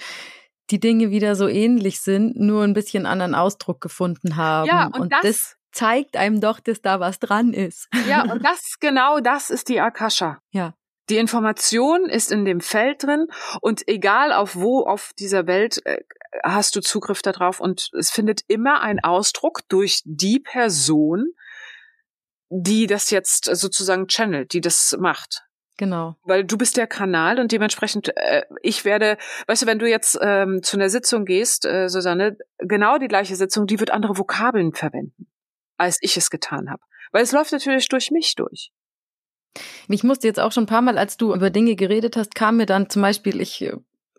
[0.70, 4.66] die Dinge wieder so ähnlich sind, nur ein bisschen anderen Ausdruck gefunden haben.
[4.66, 7.88] Ja, und, und das, das, zeigt einem doch, dass da was dran ist.
[8.08, 10.40] Ja, und das genau das ist die Akasha.
[10.50, 10.74] Ja.
[11.08, 13.26] Die Information ist in dem Feld drin
[13.60, 16.02] und egal auf wo auf dieser Welt äh,
[16.42, 21.26] hast du Zugriff darauf und es findet immer ein Ausdruck durch die Person,
[22.48, 25.44] die das jetzt sozusagen channelt, die das macht.
[25.76, 26.16] Genau.
[26.24, 30.18] Weil du bist der Kanal und dementsprechend, äh, ich werde, weißt du, wenn du jetzt
[30.22, 34.72] ähm, zu einer Sitzung gehst, äh, Susanne, genau die gleiche Sitzung, die wird andere Vokabeln
[34.72, 35.28] verwenden,
[35.76, 36.82] als ich es getan habe.
[37.12, 38.72] Weil es läuft natürlich durch mich durch.
[39.88, 42.56] Ich musste jetzt auch schon ein paar Mal, als du über Dinge geredet hast, kam
[42.56, 43.74] mir dann zum Beispiel, ich äh,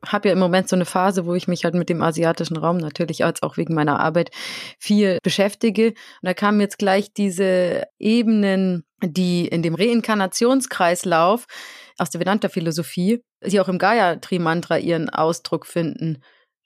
[0.06, 2.78] habe ja im Moment so eine Phase, wo ich mich halt mit dem asiatischen Raum
[2.78, 4.32] natürlich als auch wegen meiner Arbeit
[4.80, 5.90] viel beschäftige.
[5.90, 11.46] Und da kamen jetzt gleich diese Ebenen, die in dem Reinkarnationskreislauf
[11.98, 16.22] aus der Vedanta-Philosophie, die auch im Gayatri-Mantra ihren Ausdruck finden.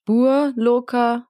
[0.06, 1.28] Bur Loka,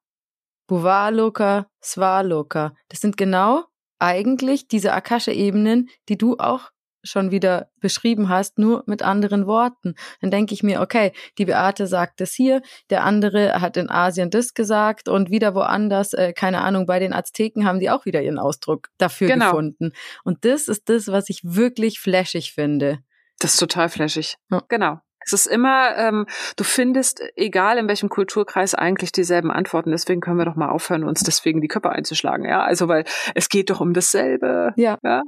[0.68, 2.74] Bhuva Svaloka.
[2.90, 3.66] Das sind genau
[4.00, 6.72] eigentlich diese Akasha-Ebenen, die du auch
[7.04, 9.96] schon wieder beschrieben hast, nur mit anderen Worten.
[10.22, 14.30] Dann denke ich mir, okay, die Beate sagt das hier, der andere hat in Asien
[14.30, 18.22] das gesagt und wieder woanders, äh, keine Ahnung, bei den Azteken haben die auch wieder
[18.22, 19.52] ihren Ausdruck dafür genau.
[19.52, 19.92] gefunden.
[20.24, 23.00] Und das ist das, was ich wirklich flashig finde.
[23.40, 24.36] Das ist total flashig.
[24.50, 24.62] Ja.
[24.70, 25.00] Genau.
[25.24, 26.26] Es ist immer, ähm,
[26.56, 29.92] du findest, egal in welchem Kulturkreis, eigentlich dieselben Antworten.
[29.92, 32.46] Deswegen können wir doch mal aufhören, uns deswegen die Köpfe einzuschlagen.
[32.46, 34.74] Ja, also weil es geht doch um dasselbe.
[34.78, 34.98] Ja.
[35.04, 35.22] ja?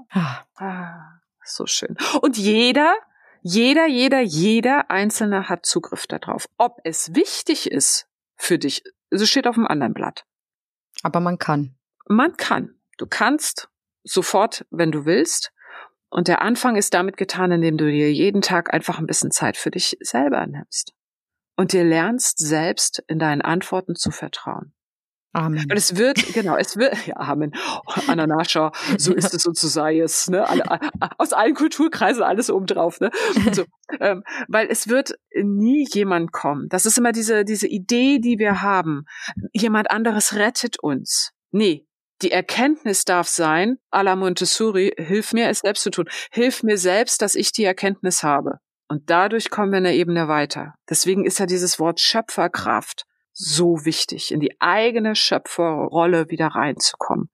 [0.55, 1.19] Ah.
[1.45, 1.97] So schön.
[2.21, 2.95] Und jeder,
[3.41, 6.47] jeder, jeder, jeder Einzelne hat Zugriff darauf.
[6.57, 10.25] Ob es wichtig ist für dich, es steht auf einem anderen Blatt.
[11.01, 11.75] Aber man kann.
[12.07, 12.75] Man kann.
[12.97, 13.69] Du kannst
[14.03, 15.51] sofort, wenn du willst.
[16.09, 19.57] Und der Anfang ist damit getan, indem du dir jeden Tag einfach ein bisschen Zeit
[19.57, 20.93] für dich selber nimmst.
[21.55, 24.73] Und dir lernst, selbst in deinen Antworten zu vertrauen.
[25.33, 25.63] Amen.
[25.63, 27.53] Und es wird, genau, es wird, ja, Amen.
[28.07, 30.47] Ananascha, so ist es und so sei es, ne?
[30.47, 30.63] Alle,
[31.17, 33.09] aus allen Kulturkreisen alles obendrauf, ne?
[33.51, 33.65] So,
[33.99, 36.69] ähm, weil es wird nie jemand kommen.
[36.69, 39.05] Das ist immer diese, diese Idee, die wir haben.
[39.53, 41.31] Jemand anderes rettet uns.
[41.51, 41.87] Nee.
[42.21, 46.05] Die Erkenntnis darf sein, à la Montessori, hilf mir, es selbst zu tun.
[46.31, 48.59] Hilf mir selbst, dass ich die Erkenntnis habe.
[48.87, 50.75] Und dadurch kommen wir eine Ebene weiter.
[50.89, 57.29] Deswegen ist ja dieses Wort Schöpferkraft so wichtig, in die eigene Schöpferrolle wieder reinzukommen.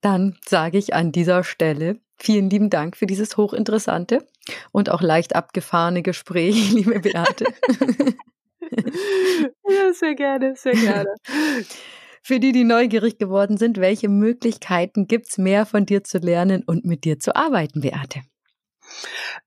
[0.00, 4.26] Dann sage ich an dieser Stelle vielen lieben Dank für dieses hochinteressante
[4.72, 7.44] und auch leicht abgefahrene Gespräch, liebe Beate.
[9.68, 11.14] ja, sehr gerne, sehr gerne.
[12.22, 16.64] Für die, die neugierig geworden sind, welche Möglichkeiten gibt es mehr von dir zu lernen
[16.64, 18.22] und mit dir zu arbeiten, Beate?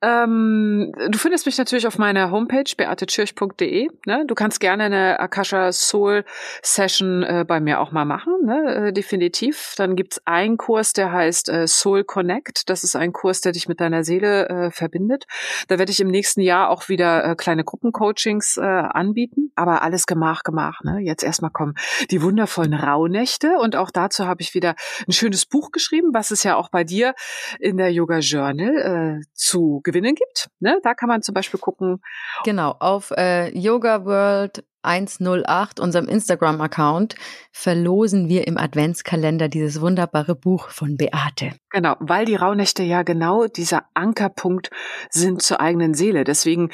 [0.01, 3.89] Ähm, du findest mich natürlich auf meiner Homepage beatechirch.de.
[4.05, 4.23] Ne?
[4.27, 6.23] Du kannst gerne eine Akasha Soul
[6.61, 8.87] Session äh, bei mir auch mal machen, ne?
[8.87, 9.73] äh, definitiv.
[9.77, 12.69] Dann gibt's einen Kurs, der heißt äh, Soul Connect.
[12.69, 15.25] Das ist ein Kurs, der dich mit deiner Seele äh, verbindet.
[15.67, 19.51] Da werde ich im nächsten Jahr auch wieder äh, kleine Gruppencoachings äh, anbieten.
[19.55, 20.81] Aber alles gemach, gemach.
[20.83, 20.99] Ne?
[21.01, 21.75] Jetzt erstmal kommen
[22.09, 23.57] die wundervollen Rauhnächte.
[23.59, 24.75] Und auch dazu habe ich wieder
[25.07, 27.13] ein schönes Buch geschrieben, was es ja auch bei dir
[27.59, 30.49] in der Yoga Journal zu gewinnen gibt.
[30.59, 30.79] Ne?
[30.83, 32.01] Da kann man zum Beispiel gucken.
[32.43, 37.15] Genau, auf äh, Yoga World 108, unserem Instagram-Account,
[37.51, 41.53] verlosen wir im Adventskalender dieses wunderbare Buch von Beate.
[41.69, 44.69] Genau, weil die Rauhnächte ja genau dieser Ankerpunkt
[45.09, 46.23] sind zur eigenen Seele.
[46.23, 46.71] Deswegen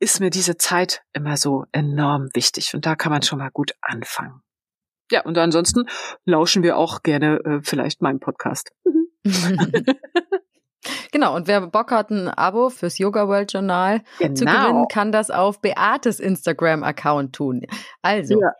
[0.00, 2.74] ist mir diese Zeit immer so enorm wichtig.
[2.74, 4.40] Und da kann man schon mal gut anfangen.
[5.10, 5.84] Ja, und ansonsten
[6.26, 8.70] lauschen wir auch gerne äh, vielleicht meinem Podcast.
[11.10, 14.34] Genau, und wer Bock hat, ein Abo fürs Yoga World Journal genau.
[14.34, 17.62] zu gewinnen, kann das auf Beates Instagram-Account tun.
[18.02, 18.52] Also, ja.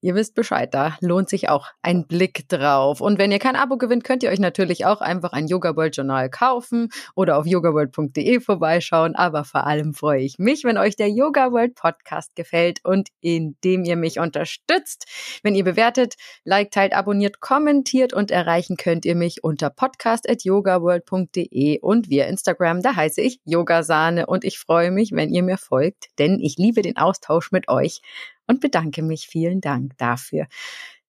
[0.00, 3.00] ihr wisst Bescheid, da lohnt sich auch ein Blick drauf.
[3.00, 5.96] Und wenn ihr kein Abo gewinnt, könnt ihr euch natürlich auch einfach ein Yoga World
[5.96, 9.14] Journal kaufen oder auf yogaworld.de vorbeischauen.
[9.14, 13.84] Aber vor allem freue ich mich, wenn euch der Yoga World Podcast gefällt und indem
[13.84, 15.06] ihr mich unterstützt.
[15.42, 16.14] Wenn ihr bewertet,
[16.44, 22.96] liked, teilt, abonniert, kommentiert und erreichen könnt ihr mich unter podcast.yogaworld.de und via Instagram, da
[22.96, 26.96] heiße ich Yogasahne und ich freue mich, wenn ihr mir folgt, denn ich liebe den
[26.96, 28.00] Austausch mit euch
[28.46, 29.26] und bedanke mich.
[29.26, 30.46] Vielen Dank dafür.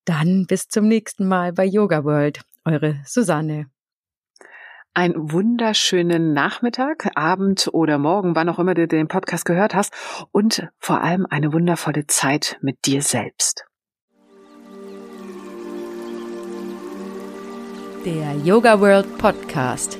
[0.06, 2.42] Dann bis zum nächsten Mal bei Yoga World.
[2.66, 3.68] Eure Susanne.
[4.94, 9.94] Einen wunderschönen Nachmittag, Abend oder Morgen, wann auch immer du den Podcast gehört hast
[10.32, 13.66] und vor allem eine wundervolle Zeit mit dir selbst.
[18.06, 20.00] Der Yoga World Podcast